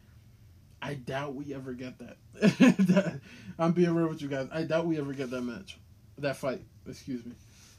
[0.82, 3.22] I doubt we ever get that.
[3.60, 4.48] I'm being real with you guys.
[4.52, 5.78] I doubt we ever get that match
[6.18, 6.64] that fight.
[6.88, 7.34] Excuse me.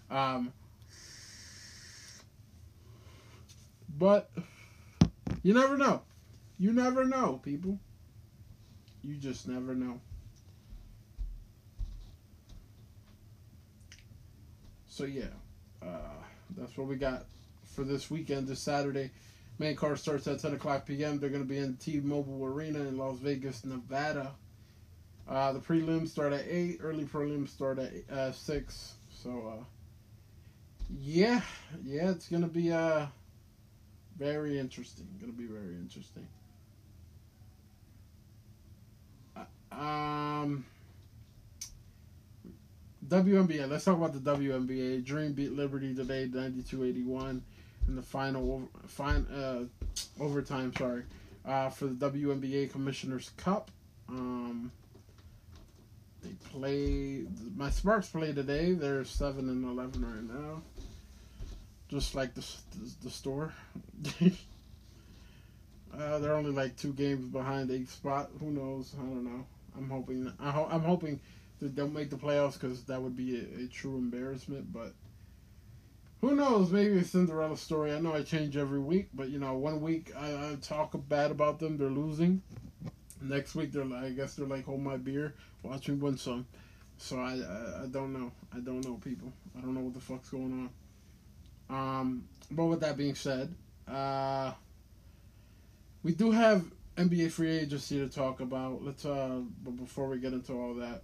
[0.09, 0.53] Um,
[3.99, 4.31] but
[5.43, 6.03] you never know.
[6.61, 7.81] You never know, people.
[9.03, 10.01] You just never know.
[14.89, 15.25] So yeah,
[15.83, 15.87] uh,
[16.57, 17.27] that's what we got
[17.65, 18.49] for this weekend.
[18.49, 19.11] This Saturday,
[19.59, 21.21] main card starts at 10 o'clock p.m.
[21.21, 24.33] They're going to be in T-Mobile Arena in Las Vegas, Nevada.
[25.29, 26.79] Uh, the prelims start at eight.
[26.83, 28.95] Early prelims start at uh, six.
[29.11, 29.65] So, uh,
[31.01, 31.43] yeah,
[31.85, 33.07] yeah, it's be uh
[34.19, 35.07] very interesting.
[35.21, 36.27] Gonna be very interesting.
[39.37, 39.45] Uh,
[39.79, 40.65] um,
[43.07, 43.69] WNBA.
[43.69, 45.05] Let's talk about the WNBA.
[45.05, 47.41] Dream beat Liberty today, 92-81
[47.89, 49.65] in the final fine uh,
[50.21, 50.73] overtime.
[50.77, 51.03] Sorry,
[51.45, 53.71] uh, for the WNBA Commissioner's Cup.
[54.09, 54.71] Um,
[56.23, 57.25] they play.
[57.57, 58.73] My Sparks play today.
[58.73, 60.63] They're seven and eleven right now.
[61.89, 63.55] Just like the the, the store.
[65.99, 68.31] uh, they're only like two games behind eighth spot.
[68.41, 68.95] Who knows?
[68.99, 69.47] I don't know.
[69.79, 70.33] I'm hoping.
[70.41, 71.21] I ho- I'm hoping
[71.61, 74.73] that they'll make the playoffs because that would be a, a, true embarrassment.
[74.73, 74.93] But
[76.21, 76.71] who knows?
[76.71, 77.93] Maybe a Cinderella story.
[77.93, 81.31] I know I change every week, but you know, one week I, I talk bad
[81.31, 81.79] about them.
[81.79, 82.43] They're losing.
[83.21, 86.47] Next week they're like, I guess they're like, hold my beer, watch me win some.
[86.99, 88.33] So I, I, I don't know.
[88.55, 89.33] I don't know people.
[89.57, 90.71] I don't know what the fuck's going
[91.71, 91.99] on.
[92.01, 93.55] Um, but with that being said,
[93.89, 94.53] uh,
[96.03, 96.65] we do have
[96.99, 98.85] NBA free agency to talk about.
[98.85, 101.03] Let's uh, but before we get into all that.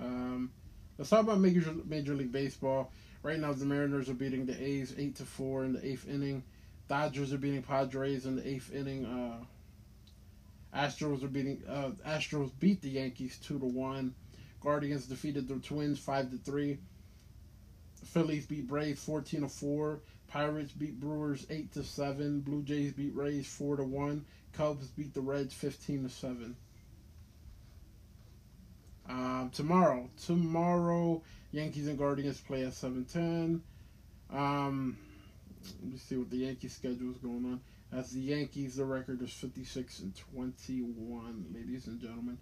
[0.00, 0.50] Um,
[0.96, 2.90] let's talk about Major Major League Baseball.
[3.22, 6.42] Right now, the Mariners are beating the A's eight to four in the eighth inning.
[6.88, 9.06] Dodgers are beating Padres in the eighth inning.
[9.06, 9.44] Uh,
[10.76, 14.12] Astros are beating uh, Astros beat the Yankees two to one.
[14.60, 16.78] Guardians defeated the Twins five to three.
[18.06, 20.00] Phillies beat Braves fourteen to four.
[20.28, 22.40] Pirates beat Brewers eight to seven.
[22.40, 24.24] Blue Jays beat Rays four to one.
[24.52, 26.56] Cubs beat the Reds fifteen to seven.
[29.08, 33.62] Um, tomorrow, tomorrow, Yankees and Guardians play at seven ten.
[34.30, 34.98] Um,
[35.80, 37.60] let me see what the Yankee schedule is going on.
[37.90, 42.36] As the Yankees, the record is fifty six and twenty one, ladies and gentlemen.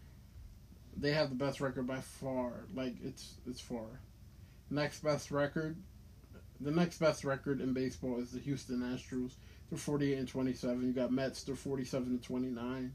[0.97, 2.65] They have the best record by far.
[2.75, 4.01] Like it's it's far.
[4.71, 5.77] Next best record,
[6.61, 9.33] the next best record in baseball is the Houston Astros.
[9.71, 10.87] They're forty eight and twenty seven.
[10.87, 11.43] You got Mets.
[11.43, 12.93] They're forty seven and twenty nine.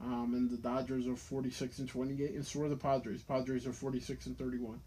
[0.00, 3.22] Um, and the Dodgers are 46 and 28, and so are the Padres.
[3.22, 4.80] Padres are 46 and 31.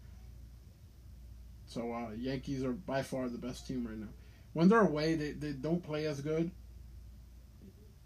[1.66, 4.08] So uh, Yankees are by far the best team right now.
[4.52, 6.50] When they're away, they, they don't play as good.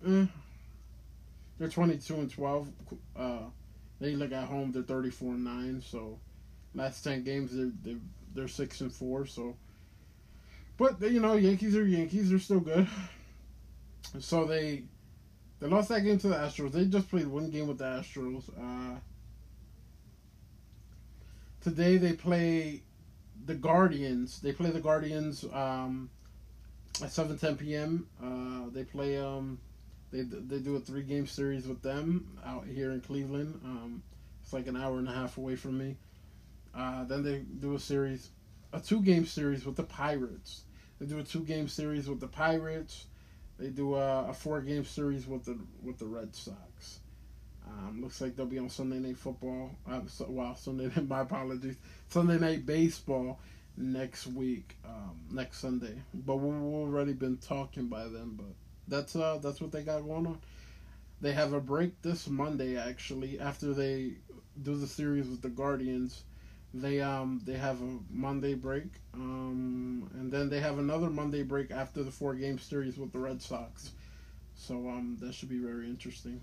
[0.06, 0.26] Eh.
[1.58, 2.68] They're 22 and 12.
[3.16, 3.38] Uh,
[4.00, 4.72] they look at home.
[4.72, 5.82] They're 34 and 9.
[5.84, 6.18] So
[6.74, 8.00] last 10 games, they're they're,
[8.34, 9.26] they're six and four.
[9.26, 9.56] So,
[10.80, 12.30] but you know, Yankees are Yankees.
[12.30, 12.88] They're still good.
[14.18, 14.84] So they
[15.60, 16.72] they lost that game to the Astros.
[16.72, 18.48] They just played one game with the Astros.
[18.58, 18.98] Uh,
[21.60, 22.82] today they play
[23.44, 24.40] the Guardians.
[24.40, 26.08] They play the Guardians um,
[27.02, 28.08] at seven ten p.m.
[28.22, 29.58] Uh, they play um,
[30.10, 33.60] they they do a three game series with them out here in Cleveland.
[33.64, 34.02] Um,
[34.42, 35.96] it's like an hour and a half away from me.
[36.74, 38.30] Uh, then they do a series,
[38.72, 40.62] a two game series with the Pirates.
[41.00, 43.06] They do a two game series with the Pirates.
[43.58, 47.00] They do a, a four game series with the with the Red Sox.
[47.66, 49.70] Um, looks like they'll be on Sunday Night Football.
[49.88, 51.08] Uh, so, well, Sunday Night.
[51.08, 51.76] My apologies.
[52.08, 53.38] Sunday Night Baseball
[53.76, 55.94] next week, um, next Sunday.
[56.12, 58.34] But we've already been talking by then.
[58.36, 58.54] But
[58.88, 60.38] that's uh that's what they got going on.
[61.22, 64.14] They have a break this Monday actually after they
[64.62, 66.24] do the series with the Guardians.
[66.72, 71.70] They um they have a Monday break, um, and then they have another Monday break
[71.70, 73.90] after the four game series with the Red Sox.
[74.54, 76.40] So um that should be very interesting.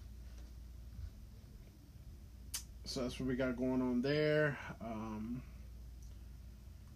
[2.84, 4.58] So that's what we got going on there.
[4.82, 5.42] Um,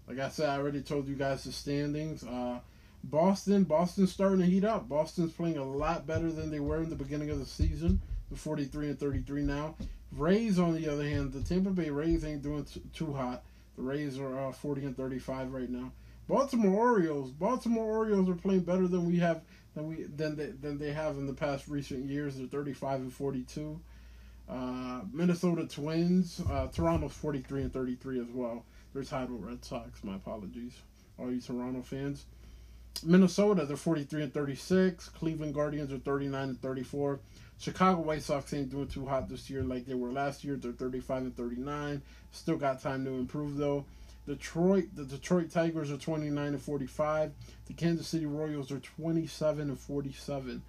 [0.08, 2.24] like I said, I already told you guys the standings.
[2.24, 2.60] Uh,
[3.04, 4.88] Boston, Boston's starting to heat up.
[4.88, 8.02] Boston's playing a lot better than they were in the beginning of the season.
[8.30, 9.76] They're 43 and 33 now.
[10.12, 13.44] Rays, on the other hand, the Tampa Bay Rays ain't doing t- too hot.
[13.78, 15.92] The Rays are uh, 40 and 35 right now.
[16.28, 19.42] Baltimore Orioles, Baltimore Orioles are playing better than we have
[19.76, 22.38] than we than they, than they have in the past recent years.
[22.38, 23.80] They're 35 and 42.
[24.48, 28.66] Uh, Minnesota Twins, uh, Toronto's 43 and 33 as well.
[28.94, 30.04] They're tied with Red Sox.
[30.04, 30.74] My apologies,
[31.18, 32.26] all you Toronto fans.
[33.04, 35.10] Minnesota, they're 43 and 36.
[35.10, 37.20] Cleveland Guardians are 39 and 34.
[37.62, 40.56] Chicago White Sox ain't doing too hot this year like they were last year.
[40.56, 42.02] They're 35 and 39.
[42.32, 43.86] Still got time to improve though.
[44.26, 47.32] Detroit, the Detroit Tigers are 29 and 45.
[47.68, 50.64] The Kansas City Royals are 27 and 47.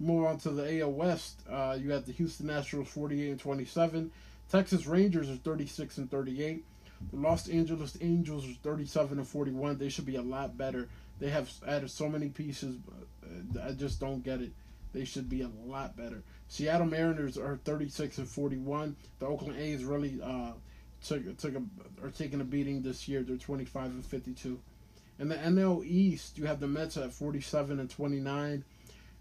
[0.00, 1.40] Move on to the AL West.
[1.50, 4.10] Uh, you have the Houston Astros 48 and 27.
[4.50, 6.64] Texas Rangers are 36 and 38.
[7.10, 9.76] The Los Angeles Angels are 37 and 41.
[9.76, 10.88] They should be a lot better.
[11.20, 12.76] They have added so many pieces.
[13.62, 14.52] I just don't get it.
[14.92, 16.22] They should be a lot better.
[16.48, 18.96] Seattle Mariners are 36 and 41.
[19.18, 20.52] The Oakland A's really uh,
[21.04, 21.62] took took a
[22.02, 23.22] are taking a beating this year.
[23.22, 24.58] They're 25 and 52.
[25.18, 28.64] In the NL East, you have the Mets at 47 and 29.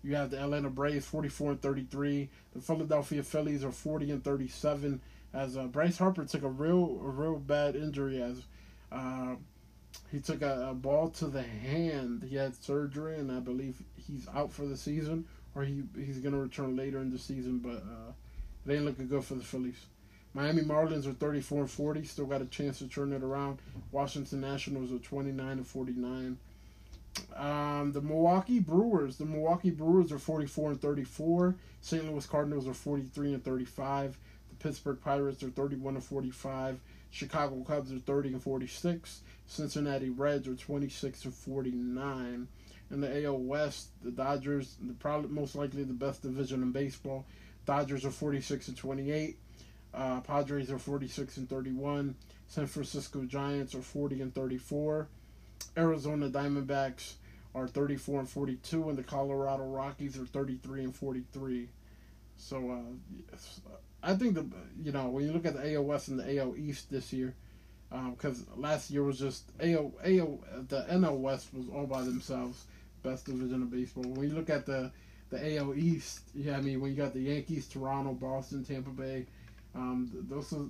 [0.03, 2.29] You have the Atlanta Braves 44 and 33.
[2.53, 5.01] The Philadelphia Phillies are 40 and 37.
[5.33, 8.43] As uh, Bryce Harper took a real a real bad injury as
[8.89, 9.35] uh,
[10.11, 12.23] he took a, a, ball to the hand.
[12.29, 15.25] He had surgery, and I believe he's out for the season
[15.57, 18.11] or he he's gonna return later in the season, but uh,
[18.65, 19.87] it ain't looking good for the Phillies.
[20.33, 23.57] Miami Marlins are 34 and 40, still got a chance to turn it around.
[23.91, 26.37] Washington Nationals are 29 and 49.
[27.35, 31.55] Um, the Milwaukee Brewers, the Milwaukee Brewers are 44 and 34.
[31.81, 32.05] St.
[32.05, 34.17] Louis Cardinals are 43 and 35.
[34.49, 36.79] The Pittsburgh Pirates are 31 and 45.
[37.09, 39.21] Chicago Cubs are 30 and 46.
[39.47, 42.47] Cincinnati Reds are 26 and 49
[42.91, 47.25] in the AL West, the Dodgers, the probably most likely the best division in baseball.
[47.65, 49.37] Dodgers are 46 and 28.
[49.93, 52.15] Uh, Padres are 46 and 31.
[52.47, 55.07] San Francisco Giants are 40 and 34.
[55.77, 57.13] Arizona Diamondbacks
[57.53, 61.69] are 34 and 42, and the Colorado Rockies are 33 and 43.
[62.37, 63.37] So, uh,
[64.03, 64.45] I think the
[64.83, 67.35] you know when you look at the AL West and the AL East this year,
[67.89, 72.65] because um, last year was just AL AL the NL West was all by themselves,
[73.03, 74.03] best division of baseball.
[74.03, 74.91] When you look at the
[75.29, 79.25] the AL East, yeah, I mean when you got the Yankees, Toronto, Boston, Tampa Bay,
[79.75, 80.65] um, those are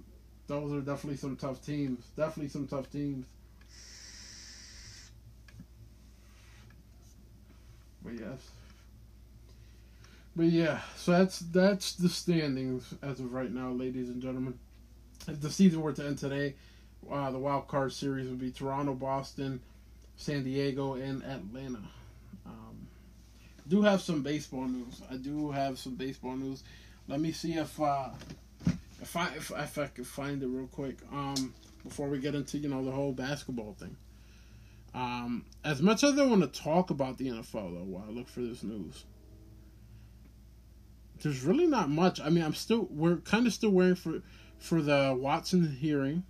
[0.48, 2.06] those are definitely some tough teams.
[2.16, 3.26] Definitely some tough teams.
[8.04, 8.52] But yes.
[10.36, 14.58] But yeah, so that's that's the standings as of right now, ladies and gentlemen.
[15.28, 16.56] If the season were to end today,
[17.12, 19.60] uh, the wild card series would be Toronto, Boston,
[20.16, 21.82] San Diego, and Atlanta.
[22.46, 22.88] Um,
[23.68, 25.02] do have some baseball news.
[25.10, 26.64] I do have some baseball news.
[27.08, 28.10] Let me see if uh,
[29.02, 30.98] if I if, if I could find it real quick.
[31.12, 31.54] Um,
[31.88, 33.96] before we get into you know the whole basketball thing.
[34.94, 38.28] Um, as much as I want to talk about the NFL though, while I look
[38.28, 39.06] for this news,
[41.22, 42.20] there's really not much.
[42.20, 44.22] I mean, I'm still we're kind of still waiting for
[44.60, 46.24] for the Watson hearing.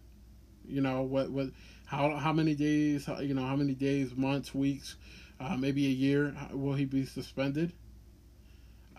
[0.67, 1.49] You know what what
[1.85, 4.95] how how many days you know how many days, months, weeks,
[5.39, 7.73] uh, maybe a year will he be suspended?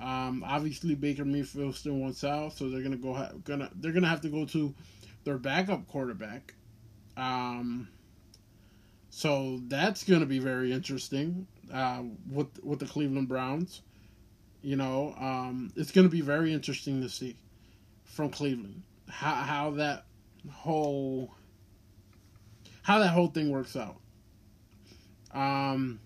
[0.01, 4.09] Um, obviously Baker Mayfield still wants out, so they're gonna go ha- gonna they're gonna
[4.09, 4.75] have to go to
[5.25, 6.55] their backup quarterback.
[7.17, 7.89] Um,
[9.11, 13.83] so that's going to be very interesting uh, with with the Cleveland Browns.
[14.63, 17.37] You know, um, it's going to be very interesting to see
[18.05, 20.05] from Cleveland how how that
[20.53, 21.35] whole
[22.83, 23.97] how that whole thing works out.
[25.33, 26.01] Um,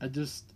[0.00, 0.52] I just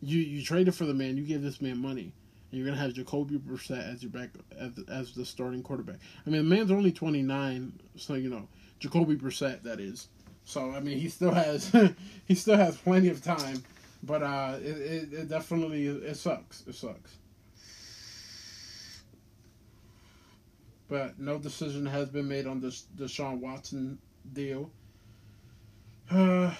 [0.00, 2.12] you you traded for the man, you gave this man money,
[2.50, 5.96] and you're gonna have Jacoby Brissett as your back as, as the starting quarterback.
[6.26, 8.48] I mean, the man's only 29, so you know
[8.78, 10.08] Jacoby Brissett that is.
[10.44, 11.70] So I mean, he still has
[12.26, 13.62] he still has plenty of time,
[14.02, 16.64] but uh, it, it, it definitely it sucks.
[16.66, 17.16] It sucks.
[20.88, 23.98] But no decision has been made on this Deshaun Watson
[24.32, 24.70] deal.
[26.12, 26.52] Uh,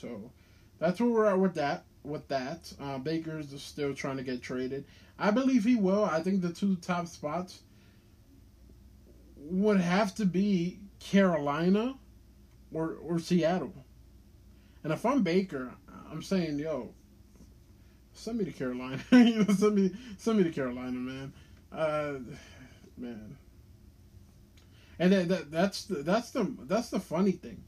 [0.00, 0.30] so
[0.78, 1.84] that's where we're at with that.
[2.04, 4.84] With that, uh, Baker's still trying to get traded.
[5.18, 6.04] I believe he will.
[6.04, 7.60] I think the two top spots
[9.36, 11.96] would have to be Carolina
[12.72, 13.74] or or Seattle.
[14.84, 15.72] And if I'm Baker,
[16.10, 16.90] I'm saying, yo,
[18.12, 19.00] send me to Carolina.
[19.12, 21.32] You send me send me to Carolina, man.
[21.72, 22.14] Uh,
[22.96, 23.36] man.
[25.00, 27.62] And that, that that's the that's the that's the funny thing.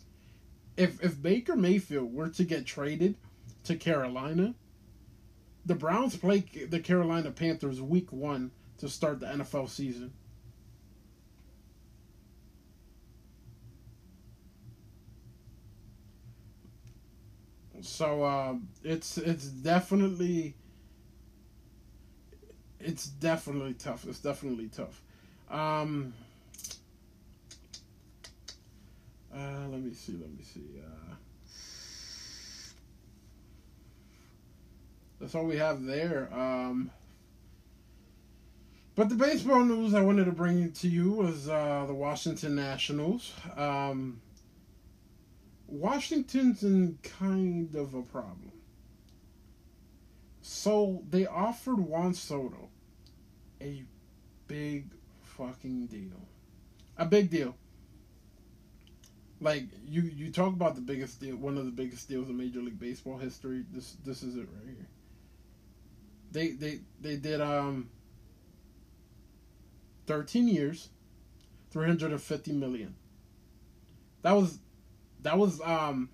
[0.77, 3.17] If if Baker Mayfield were to get traded
[3.65, 4.55] to Carolina,
[5.67, 10.13] the Browns play the Carolina Panthers week 1 to start the NFL season.
[17.83, 18.55] So uh,
[18.85, 20.55] it's it's definitely
[22.79, 24.07] it's definitely tough.
[24.07, 25.03] It's definitely tough.
[25.51, 26.15] Um,
[29.35, 30.13] uh, let me see.
[30.13, 30.81] Let me see.
[30.85, 31.15] Uh,
[35.21, 36.29] that's all we have there.
[36.33, 36.91] Um,
[38.95, 43.33] but the baseball news I wanted to bring to you was uh, the Washington Nationals.
[43.57, 44.21] Um,
[45.69, 48.53] Washington's in kind of a problem.
[50.43, 52.69] So they offered Juan Soto
[53.61, 53.85] a
[54.49, 54.87] big
[55.23, 56.27] fucking deal.
[56.99, 57.55] A big deal.
[59.41, 62.61] Like you you talk about the biggest deal, one of the biggest deals in Major
[62.61, 63.65] League Baseball history.
[63.73, 64.87] This this is it right here.
[66.33, 67.89] They they they did um
[70.07, 70.91] 13 years,
[71.71, 72.95] 350 million.
[74.23, 74.59] That was
[75.23, 76.11] that was um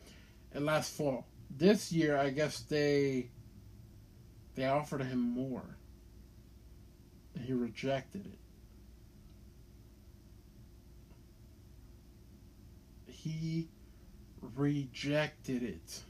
[0.55, 1.27] last fall.
[1.51, 3.31] This year, I guess they
[4.55, 5.77] they offered him more.
[7.35, 8.39] And he rejected it.
[13.29, 13.68] He
[14.55, 16.01] rejected it.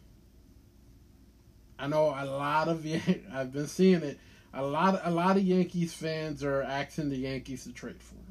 [1.78, 2.86] I know a lot of
[3.32, 4.18] I've been seeing it.
[4.54, 8.26] A lot a lot of Yankees fans are asking the Yankees to trade for him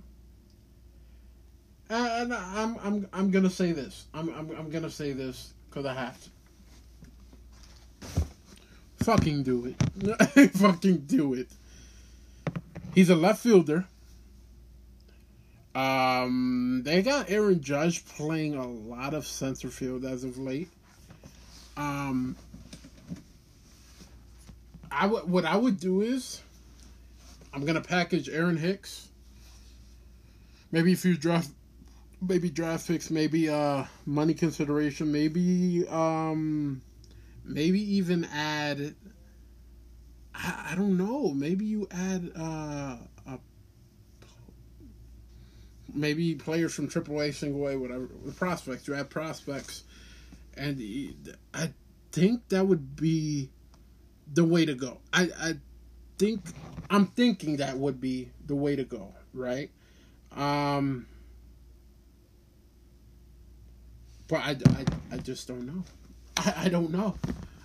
[1.90, 4.06] and I'm I'm I'm gonna say this.
[4.14, 6.30] I'm I'm I'm gonna say this because I have to.
[9.04, 10.52] Fucking do it.
[10.58, 11.50] Fucking do it.
[12.96, 13.86] He's a left fielder.
[15.76, 20.70] Um, they got Aaron Judge playing a lot of center field as of late.
[21.76, 22.38] Um,
[24.90, 26.42] I would what I would do is
[27.54, 29.10] I'm gonna package Aaron Hicks.
[30.72, 31.50] Maybe if you draft,
[32.22, 36.82] maybe draft picks, maybe uh money consideration, maybe um,
[37.44, 38.96] maybe even add.
[40.34, 41.34] I, I don't know.
[41.34, 43.15] Maybe you add uh a
[45.96, 48.88] maybe players from AAA, single A, whatever prospects.
[48.88, 49.84] You add prospects,
[50.56, 50.80] and
[51.54, 51.72] I
[52.12, 53.50] think that would be
[54.32, 55.00] the way to go.
[55.14, 55.54] I I
[56.18, 56.42] think
[56.90, 59.70] I'm thinking that would be the way to go, right?
[60.36, 61.08] Um,
[64.28, 65.84] but I, I, I just don't know.
[66.38, 67.16] I, I don't know.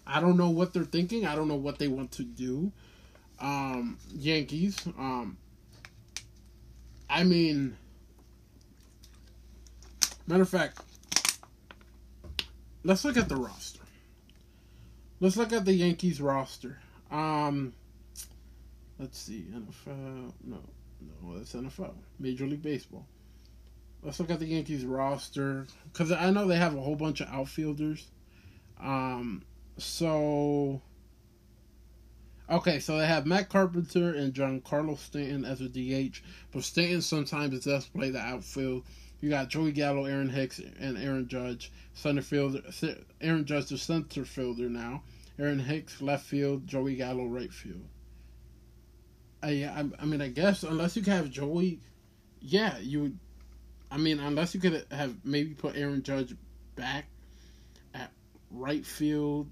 [0.07, 1.26] I don't know what they're thinking.
[1.26, 2.72] I don't know what they want to do.
[3.39, 4.78] Um, Yankees.
[4.99, 5.39] Um,
[7.09, 7.76] I mean,
[10.31, 10.81] matter of fact,
[12.85, 13.81] let's look at the roster.
[15.18, 16.78] Let's look at the Yankees roster.
[17.11, 17.74] Um,
[18.99, 20.33] let's see, NFL.
[20.45, 20.59] No,
[21.01, 21.95] no, that's NFL.
[22.18, 23.07] Major League Baseball.
[24.03, 27.28] Let's look at the Yankees roster because I know they have a whole bunch of
[27.28, 28.07] outfielders.
[28.81, 29.43] Um,
[29.76, 30.81] so
[32.49, 36.22] okay, so they have Matt Carpenter and John Giancarlo Stanton as a DH,
[36.53, 38.85] but Stanton sometimes does play the outfield.
[39.21, 42.62] You got Joey Gallo, Aaron Hicks, and Aaron Judge, center fielder.
[43.21, 45.03] Aaron Judge, the center fielder now.
[45.39, 46.66] Aaron Hicks, left field.
[46.66, 47.87] Joey Gallo, right field.
[49.43, 51.81] I, I, I mean, I guess unless you have Joey,
[52.41, 53.16] yeah, you.
[53.91, 56.35] I mean, unless you could have maybe put Aaron Judge
[56.77, 57.07] back
[57.95, 58.11] at
[58.51, 59.49] right field,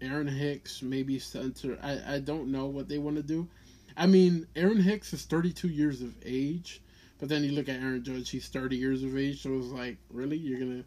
[0.00, 1.78] Aaron Hicks maybe center.
[1.82, 3.48] I, I don't know what they want to do.
[3.96, 6.82] I mean, Aaron Hicks is 32 years of age,
[7.18, 9.42] but then you look at Aaron Judge, he's 30 years of age.
[9.42, 10.84] So it's like, really, you're gonna,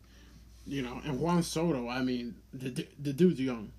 [0.66, 1.02] you know?
[1.06, 3.72] And Juan Soto, I mean, the the dude's young.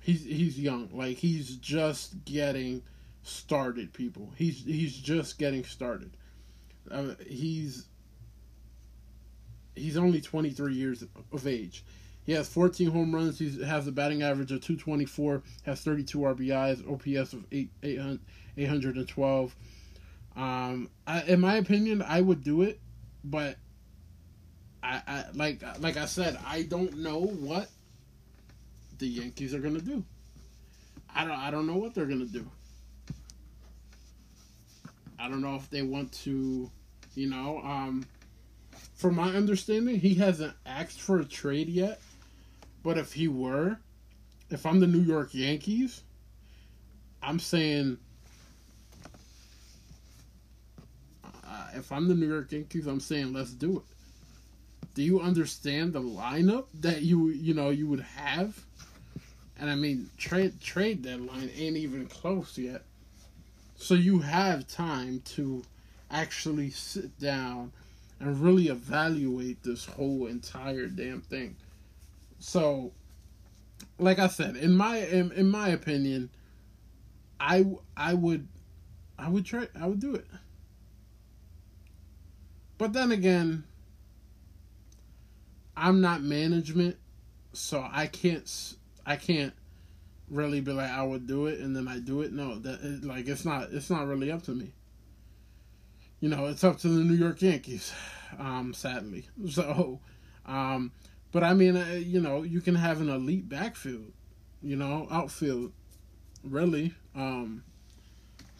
[0.00, 2.82] He's he's young, like he's just getting
[3.22, 3.92] started.
[3.92, 6.16] People, he's he's just getting started.
[6.90, 7.86] Uh, he's
[9.74, 11.84] he's only 23 years of age.
[12.24, 13.38] He has 14 home runs.
[13.38, 15.42] He has a batting average of 224.
[15.64, 16.90] Has 32 RBIs.
[16.90, 18.20] OPS of 8, 800,
[18.56, 19.56] 812.
[20.36, 22.78] Um, I, in my opinion, I would do it,
[23.24, 23.56] but
[24.82, 27.68] I, I like like I said, I don't know what
[28.98, 30.04] the Yankees are gonna do.
[31.14, 32.46] I don't I don't know what they're gonna do.
[35.18, 36.70] I don't know if they want to,
[37.14, 38.06] you know, um,
[38.94, 42.00] from my understanding, he hasn't asked for a trade yet.
[42.82, 43.78] But if he were,
[44.50, 46.02] if I'm the New York Yankees,
[47.22, 47.98] I'm saying
[51.24, 53.82] uh, if I'm the New York Yankees, I'm saying let's do it.
[54.94, 58.58] Do you understand the lineup that you you know you would have?
[59.58, 62.82] And I mean trade trade deadline ain't even close yet.
[63.76, 65.62] So you have time to
[66.10, 67.72] actually sit down
[68.20, 71.56] and really evaluate this whole entire damn thing.
[72.38, 72.92] So,
[73.98, 76.30] like I said, in my in, in my opinion,
[77.38, 77.66] I
[77.96, 78.48] I would
[79.18, 80.26] I would try I would do it.
[82.78, 83.64] But then again,
[85.76, 86.96] I'm not management,
[87.52, 88.74] so I can't
[89.04, 89.52] I can't
[90.28, 92.32] really be like I would do it and then I do it.
[92.32, 94.72] No, that it, like it's not it's not really up to me.
[96.20, 97.92] You know, it's up to the New York Yankees,
[98.38, 99.28] um, sadly.
[99.50, 100.00] So,
[100.46, 100.92] um,
[101.30, 104.12] but I mean, uh, you know, you can have an elite backfield,
[104.62, 105.72] you know, outfield,
[106.42, 106.94] really.
[107.14, 107.62] Um,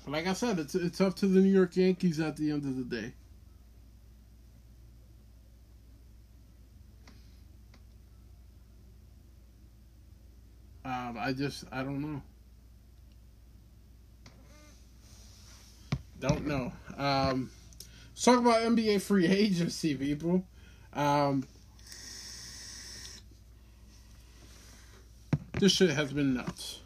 [0.07, 2.77] like I said, it's it's up to the New York Yankees at the end of
[2.77, 3.15] the day.
[10.87, 12.23] Um, I just I don't know.
[16.21, 16.73] Don't know.
[16.97, 17.51] Um,
[18.11, 20.45] let's talk about NBA free agency, people.
[20.93, 21.45] Um,
[25.59, 26.83] this shit has been nuts.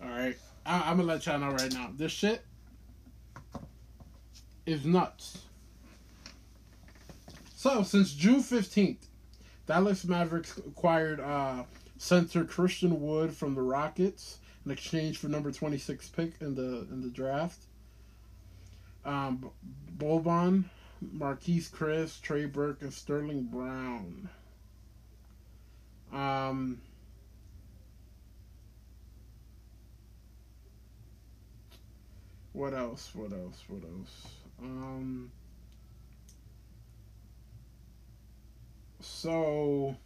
[0.00, 1.90] All right, I- I'm gonna let y'all know right now.
[1.96, 2.44] This shit
[4.66, 5.38] is nuts.
[7.56, 9.04] So since June fifteenth,
[9.66, 11.64] Dallas Mavericks acquired uh,
[12.02, 17.00] center Christian Wood from the Rockets in exchange for number 26 pick in the in
[17.00, 17.60] the draft.
[19.04, 19.50] Um,
[19.96, 20.64] Boban,
[21.16, 24.28] Marquese Chriss, Trey Burke, and Sterling Brown.
[26.12, 26.82] Um,
[32.52, 33.12] what else?
[33.14, 33.62] What else?
[33.68, 34.26] What else?
[34.60, 35.30] Um,
[38.98, 39.96] so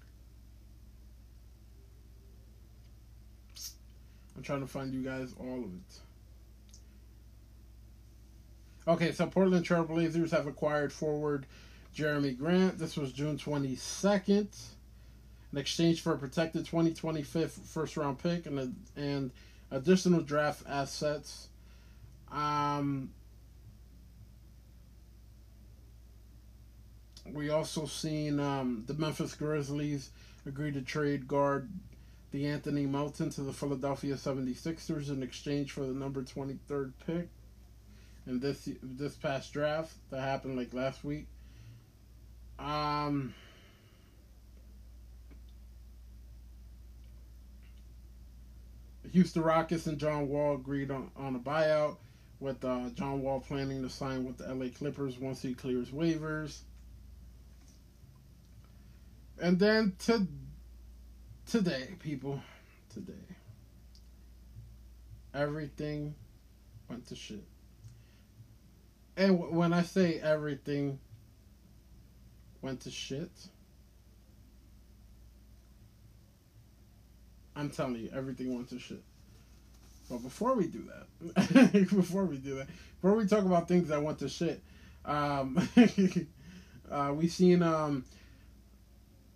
[4.36, 6.00] I'm trying to find you guys all of it.
[8.88, 11.46] Okay, so Portland Trailblazers have acquired forward
[11.94, 12.78] Jerami Grant.
[12.78, 14.48] This was June 22nd.
[15.52, 19.30] In exchange for a protected 2025 first round pick and a, and
[19.70, 21.48] additional draft assets.
[22.30, 23.10] Um,
[27.32, 30.10] we also seen um, the Memphis Grizzlies
[30.44, 31.70] agree to trade guard
[32.36, 37.28] De'Anthony Melton to the Philadelphia 76ers in exchange for the number 23rd pick
[38.26, 41.26] in this this past draft that happened like last week.
[42.58, 43.34] Um
[49.12, 51.96] Houston Rockets and John Wall agreed on, on a buyout,
[52.40, 56.58] with uh, John Wall planning to sign with the LA Clippers once he clears waivers.
[59.40, 60.26] And then to
[61.46, 62.40] today, people,
[62.92, 63.12] today,
[65.32, 66.14] everything
[66.88, 67.44] went to shit.
[69.16, 70.98] And w- when I say everything
[72.62, 73.30] went to shit,
[77.54, 79.02] I'm telling you, everything went to shit.
[80.10, 80.84] But before we do
[81.34, 82.68] that, before we do that,
[83.00, 84.60] before we talk about things that went to shit,
[85.04, 85.56] um,
[86.90, 88.04] uh, we seen um,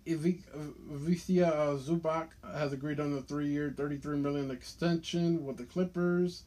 [0.05, 6.43] Ivica uh, Zubac has agreed on a three-year, thirty-three million extension with the Clippers.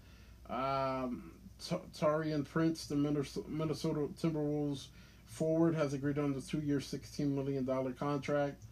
[0.50, 4.88] Um, Taurean Prince, the Minnesota Timberwolves
[5.26, 8.62] forward, has agreed on the two-year, sixteen million dollar contract.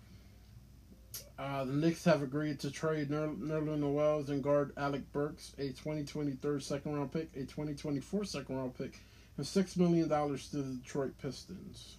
[1.38, 5.68] Uh, the Knicks have agreed to trade Ner- Nerlens Noel and guard Alec Burks, a
[5.68, 8.98] 2023 second round pick, a 2024 second round pick,
[9.36, 11.96] and $6 million to the Detroit Pistons.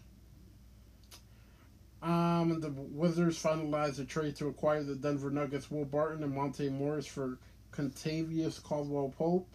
[2.03, 6.67] Um, the Wizards finalized a trade to acquire the Denver Nuggets' Will Barton and Monte
[6.69, 7.37] Morris for
[7.71, 9.47] Kentavious Caldwell Pope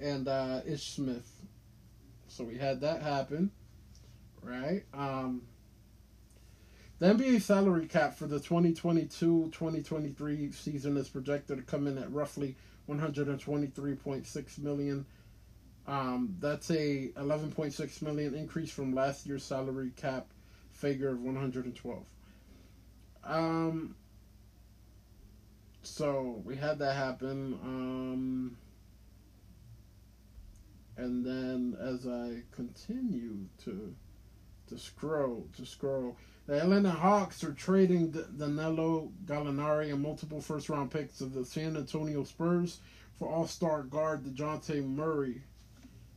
[0.00, 1.28] and uh, Ish Smith.
[2.28, 3.50] So we had that happen,
[4.40, 4.84] right?
[4.94, 5.42] Um,
[7.00, 12.54] the NBA salary cap for the 2022-2023 season is projected to come in at roughly
[12.88, 15.04] 123.6 million.
[15.88, 20.28] Um, that's a 11.6 million increase from last year's salary cap
[20.84, 22.04] figure of 112.
[23.24, 23.96] Um,
[25.80, 27.58] so we had that happen.
[27.64, 28.58] Um,
[30.98, 33.94] and then as I continue to
[34.66, 40.90] to scroll to scroll, the Atlanta Hawks are trading Danilo Gallinari and multiple first round
[40.90, 42.80] picks of the San Antonio Spurs
[43.18, 45.44] for All Star guard Dejounte Murray.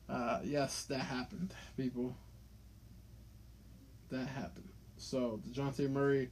[0.09, 2.17] Uh, yes, that happened, people
[4.09, 4.69] that happened.
[4.97, 6.29] So Dejounte Murray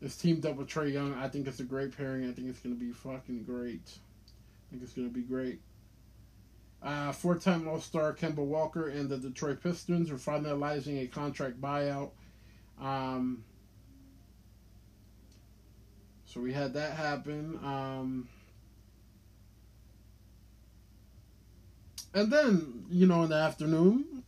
[0.00, 1.14] is teamed up with Trae Young.
[1.14, 2.28] I think it's a great pairing.
[2.28, 3.82] I think it's gonna be fucking great.
[3.86, 5.60] I think it's gonna be great.
[6.82, 12.10] Uh, four-time All-Star Kemba Walker and the Detroit Pistons are finalizing a contract buyout.
[12.80, 13.44] Um,
[16.24, 17.58] so we had that happen.
[17.62, 18.28] Um,
[22.14, 24.19] and then, you know, in the afternoon,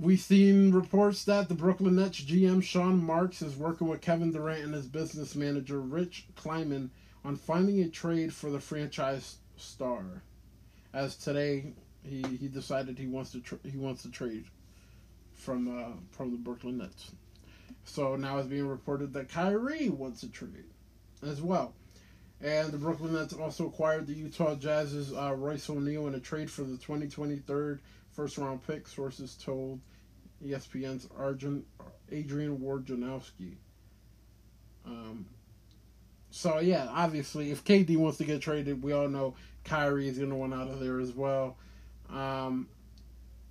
[0.00, 4.62] We've seen reports that the Brooklyn Nets GM Sean Marks is working with Kevin Durant
[4.62, 6.92] and his business manager Rich Kleiman
[7.24, 10.22] on finding a trade for the franchise star.
[10.94, 11.72] As today,
[12.04, 14.44] he, he decided he wants to tra- he wants to trade
[15.34, 17.10] from uh, from the Brooklyn Nets.
[17.82, 20.70] So now it's being reported that Kyrie wants a trade
[21.24, 21.74] as well.
[22.40, 26.52] And the Brooklyn Nets also acquired the Utah Jazz's uh, Royce O'Neale in a trade
[26.52, 27.78] for the 2023
[28.18, 29.78] first round pick, sources told
[30.44, 31.64] ESPN's Arjun,
[32.10, 33.54] Adrian Wojnarowski.
[34.84, 35.24] Um,
[36.28, 40.30] so yeah, obviously, if KD wants to get traded, we all know Kyrie is going
[40.30, 41.58] to want out of there as well.
[42.10, 42.68] Um,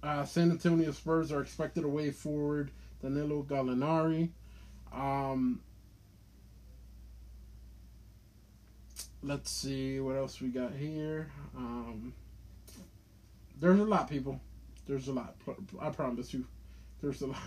[0.03, 4.32] uh, San Antonio Spurs are expected to waive forward Danilo Gallinari.
[4.93, 5.61] Um,
[9.24, 11.32] let's see what else we got here.
[11.55, 12.13] Um,
[13.61, 14.41] there's a lot, people.
[14.88, 15.35] There's a lot.
[15.79, 16.45] I promise you.
[17.01, 17.39] There's a lot.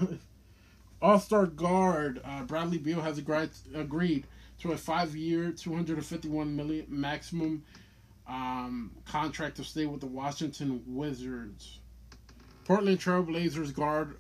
[1.02, 4.26] All Star guard uh, Bradley Beal has agreed, agreed
[4.60, 7.64] to a five year, 251 million maximum
[8.28, 11.78] um, contract to stay with the Washington Wizards.
[12.64, 14.18] Portland Trailblazers guard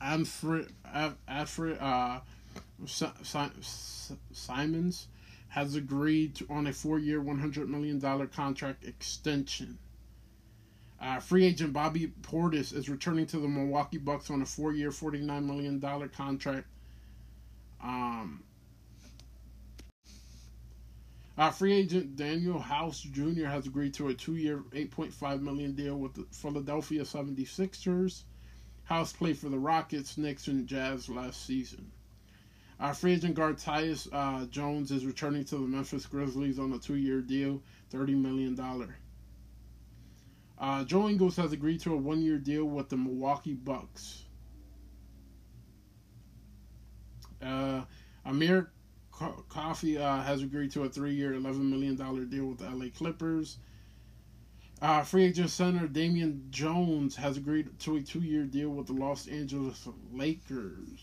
[0.00, 0.72] Alfred,
[1.28, 2.20] Alfred uh,
[4.32, 5.08] Simons
[5.48, 9.78] has agreed to, on a four year, $100 million contract extension.
[11.00, 15.46] Uh, free agent Bobby Portis is returning to the Milwaukee Bucks on a four-year, forty-nine
[15.46, 16.66] million dollar contract.
[17.82, 18.42] Um,
[21.36, 23.46] Uh, free agent Danuel House Jr.
[23.46, 28.22] has agreed to a two-year, 8.5 million deal with the Philadelphia 76ers.
[28.84, 31.90] House played for the Rockets, Knicks, and Jazz last season.
[32.78, 36.78] Uh, free agent guard Tyus uh, Jones is returning to the Memphis Grizzlies on a
[36.78, 37.60] two-year deal,
[37.92, 38.54] $30 million.
[40.58, 44.24] Uh, Joe Ingles has agreed to a one-year deal with the Milwaukee Bucks.
[47.42, 47.82] Uh,
[48.24, 48.70] Amir
[49.10, 51.96] Coffey uh, has agreed to a three-year, $11 million
[52.28, 53.58] deal with the LA Clippers.
[54.80, 59.28] Uh, free agent center Damian Jones has agreed to a two-year deal with the Los
[59.28, 61.00] Angeles Lakers.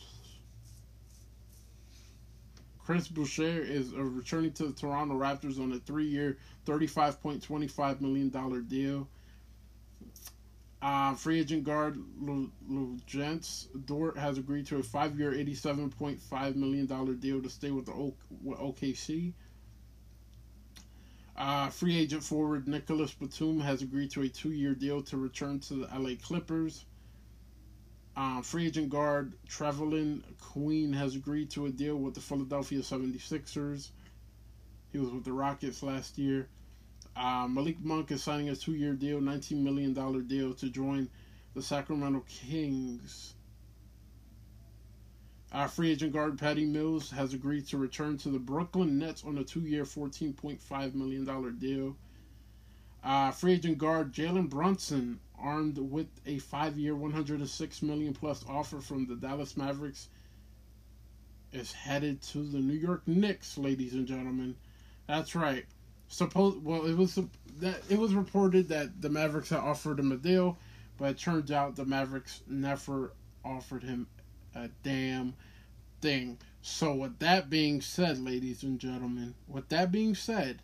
[2.80, 8.30] Chris Boucher is uh, returning to the Toronto Raptors on a three-year, $35.25 million
[8.68, 9.08] deal.
[10.82, 17.50] Uh, free agent guard Luguentz Dort has agreed to a five-year, $87.5 million deal to
[17.50, 19.34] stay with the o- with OKC.
[21.38, 25.76] Uh, free agent forward Nicolas Batum has agreed to a two-year deal to return to
[25.76, 26.86] the LA Clippers.
[28.16, 33.90] Uh, free agent guard Trevelin Queen has agreed to a deal with the Philadelphia 76ers.
[34.92, 36.50] He was with the Rockets last year.
[37.16, 39.94] Uh, Malik Monk is signing a two year deal, $19 million
[40.28, 41.10] deal to join
[41.54, 43.34] the Sacramento Kings.
[45.52, 49.38] Our free agent guard Patty Mills has agreed to return to the Brooklyn Nets on
[49.38, 51.98] a two year, $14.5 million deal.
[53.04, 58.80] Uh, free agent guard Jalen Brunson, armed with a five year, 106 million plus offer
[58.80, 60.08] from the Dallas Mavericks,
[61.52, 64.56] is headed to the New York Knicks, ladies and gentlemen.
[65.08, 65.66] That's right.
[66.12, 67.18] Suppose well, it was
[67.62, 70.58] that it was reported that the Mavericks had offered him a deal,
[70.98, 73.14] but it turns out the Mavericks never
[73.46, 74.08] offered him
[74.54, 75.34] a damn
[76.02, 76.38] thing.
[76.62, 80.62] So with that being said, ladies and gentlemen, with that being said,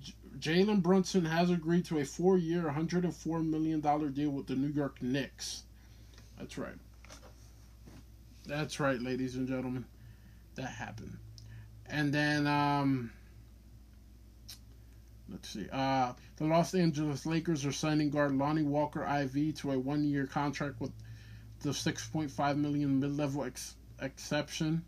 [0.00, 3.80] J- Jalen Brunson has agreed to a four-year, $104 million
[4.12, 5.64] deal with the New York Knicks.
[6.38, 6.78] That's right.
[8.46, 9.86] That's right, ladies and gentlemen.
[10.54, 11.18] That happened.
[11.84, 13.10] And then, um,
[15.30, 15.66] let's see.
[15.72, 20.80] Uh, the Los Angeles Lakers are signing guard Lonnie Walker IV to a one-year contract
[20.80, 20.92] with
[21.60, 24.84] the 6.5 million mid-level ex- exception.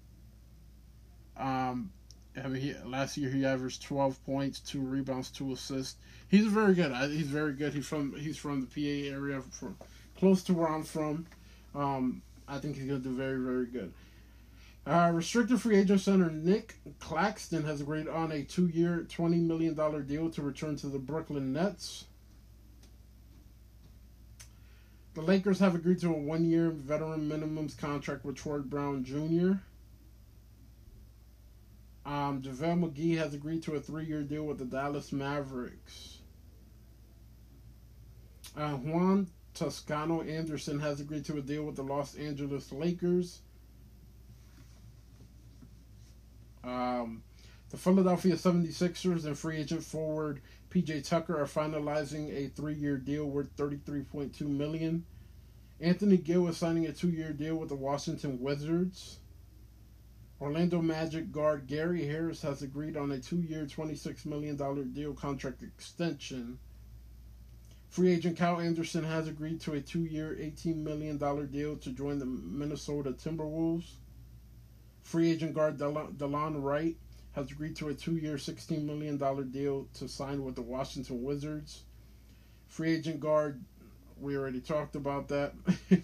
[1.36, 1.90] Um,
[2.36, 5.96] I mean, he, last year he averaged 12 points, two rebounds, two assists.
[6.28, 6.92] He's very good.
[7.10, 7.72] He's very good.
[7.72, 9.76] He's from he's from the PA area, from
[10.18, 11.26] close to where I'm from.
[11.74, 13.92] Um, I think he's gonna do very very good.
[14.88, 19.74] Uh, restricted free agent center Nick Claxton has agreed on a two year, $20 million
[20.06, 22.06] deal to return to the Brooklyn Nets.
[25.12, 29.60] The Lakers have agreed to a one year veteran minimums contract with Troy Brown Jr.
[32.08, 36.18] Um, JaVale McGee has agreed to a three year deal with the Dallas Mavericks.
[38.56, 43.40] Uh, Juan Toscano Anderson has agreed to a deal with the Los Angeles Lakers.
[46.64, 47.22] Um,
[47.70, 50.40] the Philadelphia 76ers and free agent forward
[50.70, 55.04] PJ Tucker are finalizing a three-year deal worth 33.2 million.
[55.80, 59.18] Anthony Gill is signing a two-year deal with the Washington Wizards.
[60.40, 64.56] Orlando Magic guard Gary Harris has agreed on a two-year, $26 million
[64.92, 66.58] deal contract extension.
[67.88, 71.16] Free agent Kyle Anderson has agreed to a two-year, $18 million
[71.50, 73.94] deal to join the Minnesota Timberwolves.
[75.08, 76.94] Free agent guard Delon Wright
[77.32, 79.16] has agreed to a two-year, $16 million
[79.50, 81.84] deal to sign with the Washington Wizards.
[82.66, 83.64] Free agent guard,
[84.20, 85.54] we already talked about that.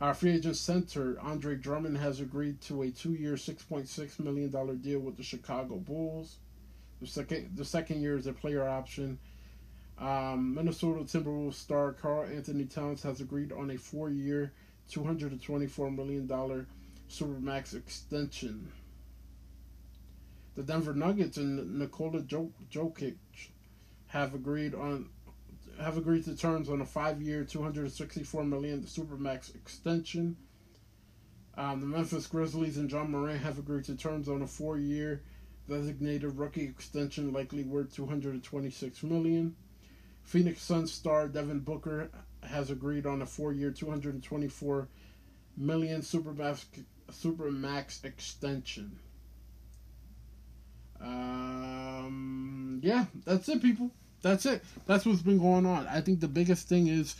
[0.00, 5.16] Our free agent center, Andre Drummond, has agreed to a two-year, $6.6 million deal with
[5.16, 6.38] the Chicago Bulls.
[7.00, 9.20] The second, the second year is a player option.
[10.00, 14.52] Um, Minnesota Timberwolves star Karl-Anthony Towns has agreed on a four-year,
[14.90, 16.26] $224 million
[17.12, 18.72] Supermax extension.
[20.54, 23.16] The Denver Nuggets and Nikola Jokic
[24.06, 25.10] have agreed on
[25.78, 30.36] have agreed to terms on a five-year, two hundred sixty-four million Supermax extension.
[31.54, 35.22] Um, the Memphis Grizzlies and Ja Morant have agreed to terms on a four-year
[35.68, 39.54] designated rookie extension, likely worth two hundred twenty-six million.
[40.22, 42.10] Phoenix Suns star Devin Booker
[42.42, 44.88] has agreed on a four-year, two hundred twenty-four
[45.56, 46.64] million Supermax
[47.12, 48.98] Super Max extension.
[51.00, 53.90] Um, yeah, that's it, people.
[54.22, 54.62] That's it.
[54.86, 55.86] That's what's been going on.
[55.88, 57.16] I think the biggest thing is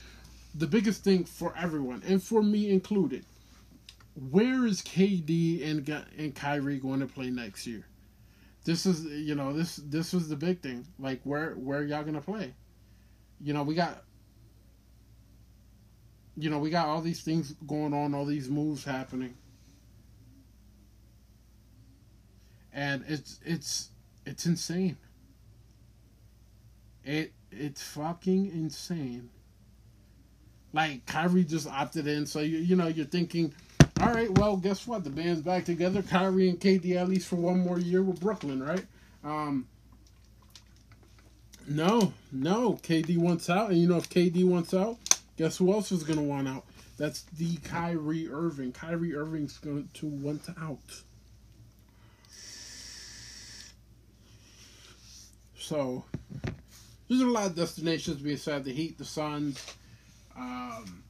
[0.55, 3.24] the biggest thing for everyone, and for me included.
[4.30, 5.88] Where is KD and
[6.18, 7.86] and Kyrie going to play next year?
[8.64, 10.86] this is you know this this was the big thing.
[10.99, 12.55] Like where where y'all gonna play?
[13.40, 14.05] You know we got
[16.36, 19.34] you know we got all these things going on, all these moves happening,
[22.72, 23.90] and it's it's
[24.24, 24.96] it's insane.
[27.04, 29.30] It it's fucking insane.
[30.72, 33.52] Like Kyrie just opted in, so you you know you're thinking,
[34.00, 35.04] all right, well guess what?
[35.04, 36.02] The band's back together.
[36.02, 38.84] Kyrie and KD at least for one more year with Brooklyn, right?
[39.24, 39.68] Um,
[41.68, 44.98] no, no, KD wants out, and you know if KD wants out,
[45.36, 46.64] guess who else is gonna want out?
[46.96, 48.72] That's the Kyrie Irving.
[48.72, 51.02] Kyrie Irving's going to want out.
[55.62, 56.04] So
[57.08, 58.64] there's a lot of destinations said.
[58.64, 59.64] The Heat, the Suns,
[60.36, 61.04] um,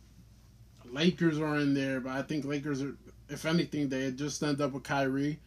[0.84, 2.94] Lakers are in there, but I think Lakers are,
[3.30, 5.38] if anything, they just end up with Kyrie.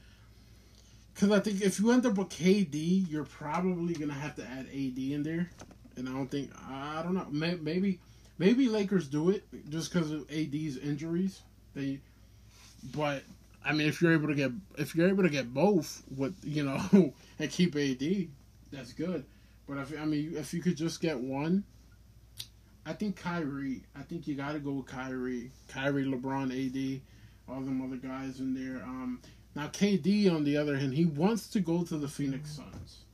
[1.14, 4.68] Because I think if you end up with KD, you're probably gonna have to add
[4.74, 5.49] AD in there,
[5.95, 7.99] and I don't think I don't know maybe
[8.38, 11.41] maybe Lakers do it just because of AD's injuries.
[11.74, 11.99] They,
[12.93, 13.24] but
[13.64, 16.64] I mean, if you're able to get if you're able to get both with you
[16.64, 18.28] know and keep AD,
[18.76, 19.26] that's good.
[19.67, 21.63] But if I mean, if you could just get one,
[22.86, 23.84] I think Kyrie.
[23.95, 27.01] I think you got to go with Kyrie, Kyrie, LeBron, AD,
[27.49, 28.84] all them other guys in there.
[28.84, 29.21] Um,
[29.55, 33.05] now KD, on the other hand, he wants to go to the Phoenix Suns,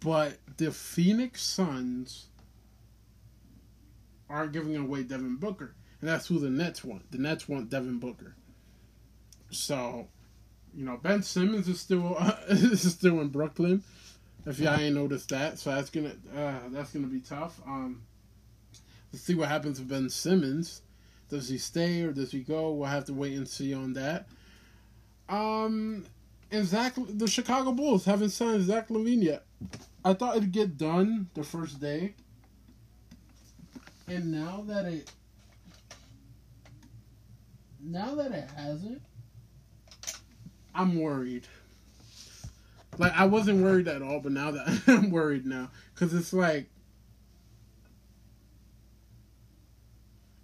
[0.00, 2.26] but the Phoenix Suns
[4.30, 7.10] are giving away Devin Booker, and that's who the Nets want.
[7.10, 8.34] The Nets want Devin Booker.
[9.50, 10.08] So,
[10.74, 13.82] you know, Ben Simmons is still uh, is still in Brooklyn.
[14.46, 17.60] If y'all ain't noticed that, so that's gonna uh, that's gonna be tough.
[17.66, 18.02] Um,
[19.12, 20.82] let's see what happens with Ben Simmons.
[21.28, 22.72] Does he stay or does he go?
[22.72, 24.28] We'll have to wait and see on that.
[25.28, 26.06] Um,
[26.50, 29.44] and Zach, the Chicago Bulls haven't signed Zach LaVine yet.
[30.04, 32.14] I thought it'd get done the first day,
[34.06, 35.12] and now that it,
[37.82, 39.02] now that it hasn't,
[40.74, 41.46] I'm worried.
[42.96, 46.68] Like I wasn't worried at all, but now that I'm worried now, because it's like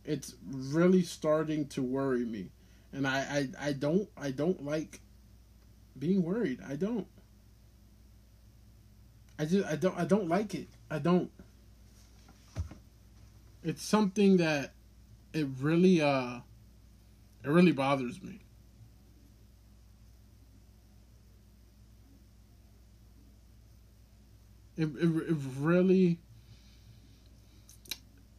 [0.05, 2.51] it's really starting to worry me,
[2.92, 5.01] and I, I I don't I don't like
[5.99, 6.61] being worried.
[6.68, 7.07] I don't.
[9.38, 10.68] I just I don't I don't like it.
[10.90, 11.30] I don't.
[13.62, 14.74] It's something that
[15.32, 16.40] it really uh
[17.42, 18.40] it really bothers me.
[24.77, 26.18] It, it, it really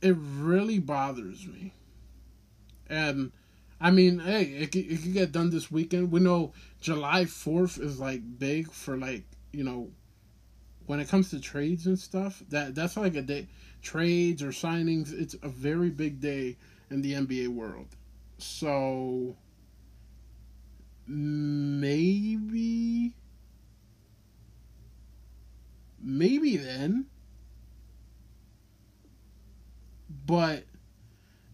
[0.01, 1.73] it really bothers me.
[2.87, 3.31] And
[3.81, 6.11] I mean, hey, it, it can get done this weekend.
[6.11, 9.89] We know July 4th is like big for like, you know,
[10.85, 12.43] when it comes to trades and stuff.
[12.49, 13.47] That that's like a day
[13.81, 16.57] trades or signings, it's a very big day
[16.89, 17.87] in the NBA world.
[18.37, 19.35] So
[21.07, 21.85] maybe
[26.05, 27.07] maybe then.
[30.25, 30.63] But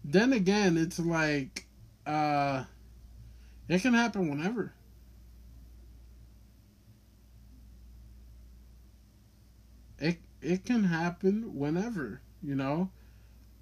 [0.04, 1.66] then again, it's like
[2.06, 2.64] uh
[3.68, 4.74] it can happen whenever.
[9.98, 12.90] It it can happen whenever, you know.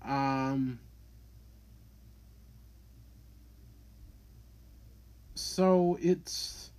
[0.02, 0.80] Um
[5.34, 6.70] so it's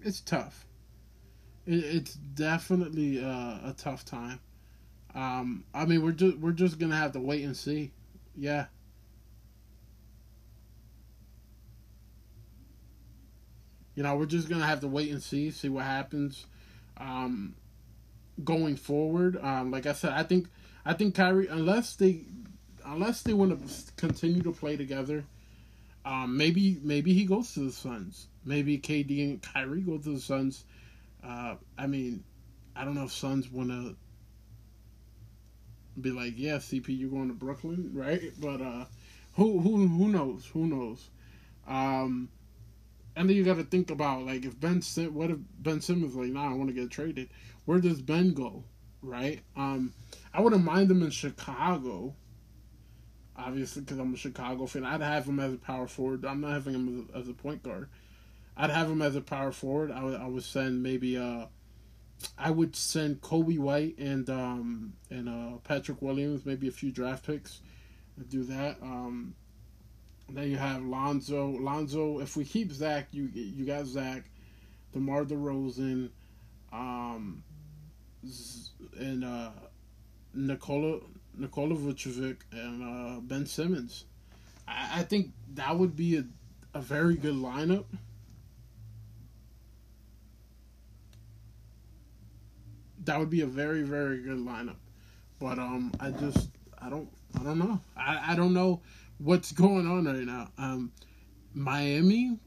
[0.00, 0.65] it's tough
[1.66, 4.40] it, it's definitely uh, a tough time.
[5.14, 7.92] Um, I mean, we're just we're just gonna have to wait and see.
[8.36, 8.66] Yeah.
[13.94, 16.44] You know, we're just gonna have to wait and see, see what happens,
[16.98, 17.54] um,
[18.44, 19.38] going forward.
[19.42, 20.48] Um, like I said, I think
[20.84, 22.20] I think Kyrie, unless they
[22.84, 25.24] unless they want to continue to play together,
[26.04, 28.26] um, maybe maybe he goes to the Suns.
[28.44, 30.64] Maybe KD and Kyrie go to the Suns
[31.24, 32.24] uh, I mean,
[32.74, 33.96] I don't know if Suns want to
[36.00, 38.32] be like, yeah, CP, you're going to Brooklyn, right?
[38.38, 38.84] But uh,
[39.34, 40.46] who who who knows?
[40.46, 41.10] Who knows?
[41.66, 42.28] Um,
[43.16, 46.14] and then you got to think about like if Ben Sim, what if Ben Simmons
[46.14, 47.30] like, nah, I want to get traded.
[47.64, 48.64] Where does Ben go?
[49.02, 49.40] Right?
[49.56, 49.94] Um,
[50.32, 52.14] I wouldn't mind him in Chicago.
[53.36, 56.24] Obviously, because I'm a Chicago fan, I'd have him as a power forward.
[56.24, 57.88] I'm not having him as, as a point guard.
[58.56, 59.90] I'd have him as a power forward.
[59.90, 61.46] I would I would send maybe uh
[62.38, 67.26] I would send Coby White and um and uh Patrick Williams, maybe a few draft
[67.26, 67.60] picks.
[68.18, 68.78] I'd do that.
[68.82, 69.34] Um
[70.28, 71.48] then you have Lonzo.
[71.48, 72.18] Lonzo.
[72.20, 74.24] If we keep Zach, you you got Zach,
[74.92, 76.10] DeMar DeRozan,
[76.72, 77.42] um,
[78.98, 79.50] and uh,
[80.34, 81.00] Nikola
[81.36, 84.04] Nikola Vucevic and uh, Ben Simmons.
[84.66, 86.24] I, I think that would be a
[86.74, 87.84] a very good lineup.
[93.06, 94.76] That would be a very very good lineup,
[95.38, 96.50] but um, I just
[96.80, 97.08] I don't
[97.38, 98.80] I don't know I, I don't know
[99.18, 100.50] what's going on right now.
[100.58, 100.92] Um,
[101.54, 102.38] Miami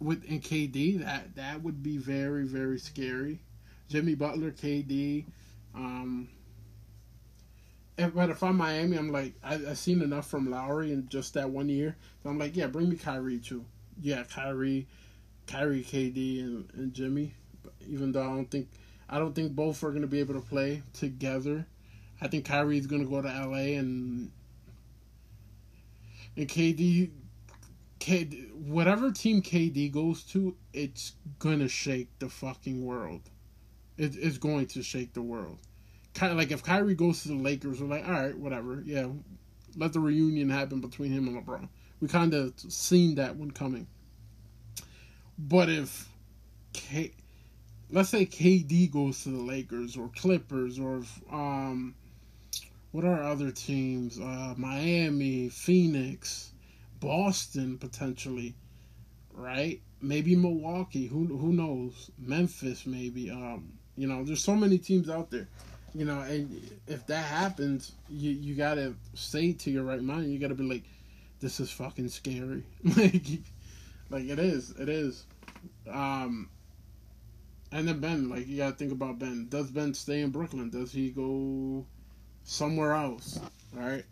[0.00, 3.40] with and KD that that would be very very scary.
[3.88, 5.24] Jimmy Butler, KD.
[5.74, 6.28] Um,
[7.96, 11.50] but if I'm Miami, I'm like I, I've seen enough from Lowry in just that
[11.50, 11.96] one year.
[12.22, 13.64] So I'm like, yeah, bring me Kyrie too.
[14.00, 14.86] Yeah, Kyrie,
[15.46, 17.34] Kyrie, KD, and, and Jimmy.
[17.62, 18.68] But Even though I don't think
[19.08, 21.66] I don't think both are gonna be able to play together.
[22.20, 24.30] I think Kyrie's gonna go to LA and
[26.36, 27.10] and KD,
[27.98, 33.22] KD, whatever team KD goes to, it's gonna shake the fucking world.
[33.96, 35.58] It, it's going to shake the world.
[36.14, 39.08] Kind of like if Kyrie goes to the Lakers, we're like, all right, whatever, yeah,
[39.76, 41.68] let the reunion happen between him and LeBron.
[42.00, 43.86] We kind of seen that one coming.
[45.38, 46.08] But if
[46.72, 47.12] K,
[47.90, 51.02] let's say KD goes to the Lakers or Clippers or
[51.32, 51.94] um,
[52.92, 54.18] what are other teams?
[54.18, 56.52] Uh, Miami, Phoenix,
[57.00, 58.54] Boston potentially,
[59.32, 59.80] right?
[60.00, 61.06] Maybe Milwaukee.
[61.06, 62.10] Who who knows?
[62.18, 63.30] Memphis maybe.
[63.30, 65.48] Um, you know, there's so many teams out there.
[65.94, 70.32] You know, and if that happens, you you gotta say to your right mind.
[70.32, 70.84] You gotta be like,
[71.40, 72.62] this is fucking scary.
[72.96, 73.24] like,
[74.10, 74.70] like it is.
[74.78, 75.24] It is.
[75.90, 76.48] Um,
[77.72, 79.46] and then Ben, like you gotta think about Ben.
[79.48, 80.70] Does Ben stay in Brooklyn?
[80.70, 81.86] Does he go?
[82.48, 83.38] somewhere else,
[83.74, 84.04] right?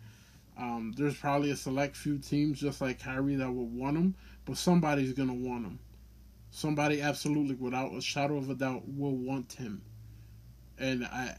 [0.57, 4.15] Um, there's probably a select few teams just like Kyrie that would want him,
[4.45, 5.79] but somebody's gonna want him.
[6.51, 9.81] Somebody absolutely, without a shadow of a doubt, will want him.
[10.77, 11.35] And I,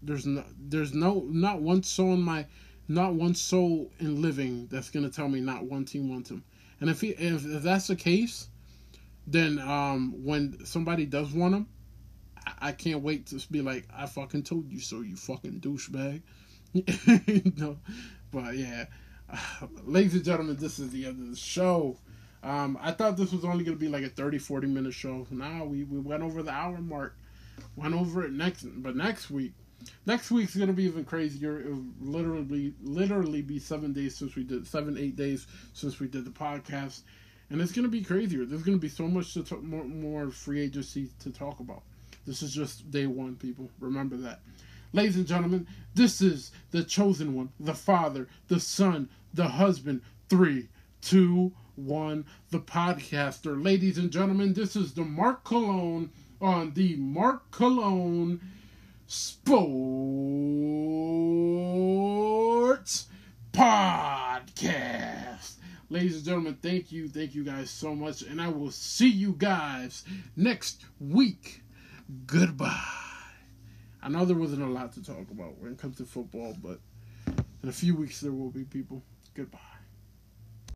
[0.00, 2.46] there's no, there's no, not one soul in my,
[2.88, 6.44] not one soul in living that's gonna tell me not one team wants him.
[6.80, 8.48] And if he, if, if that's the case,
[9.26, 11.66] then um, when somebody does want him,
[12.58, 16.22] I can't wait to be like, I fucking told you so, you fucking douchebag.
[16.72, 17.78] you know,
[18.30, 18.86] but yeah,
[19.84, 21.98] ladies and gentlemen, this is the end of the show.
[22.42, 25.26] Um, I thought this was only going to be like a 30, 40 minute show.
[25.30, 27.16] Now we, we went over the hour mark.
[27.76, 29.52] Went over it next, but next week,
[30.06, 31.60] next week's gonna be even crazier.
[31.60, 36.24] It'll literally, literally be seven days since we did seven, eight days since we did
[36.24, 37.02] the podcast,
[37.52, 38.44] and it's gonna be crazier.
[38.46, 41.82] There's gonna be so much to talk, more, more free agency to talk about.
[42.26, 43.68] This is just day one, people.
[43.78, 44.40] Remember that.
[44.94, 50.00] Ladies and gentlemen, this is the chosen one, the father, the son, the husband.
[50.30, 50.70] Three,
[51.02, 53.62] two, one, the podcaster.
[53.62, 56.10] Ladies and gentlemen, this is the Mark Cologne
[56.40, 58.40] on the Mark Cologne
[59.06, 59.42] Sports
[63.52, 65.56] Podcast.
[65.92, 67.06] Ladies and gentlemen, thank you.
[67.06, 68.22] Thank you guys so much.
[68.22, 70.04] And I will see you guys
[70.34, 71.60] next week
[72.24, 72.82] goodbye.
[74.02, 76.80] I know there wasn't a lot to talk about when it comes to football, but
[77.62, 79.02] in a few weeks there will be people.
[79.34, 79.71] Goodbye.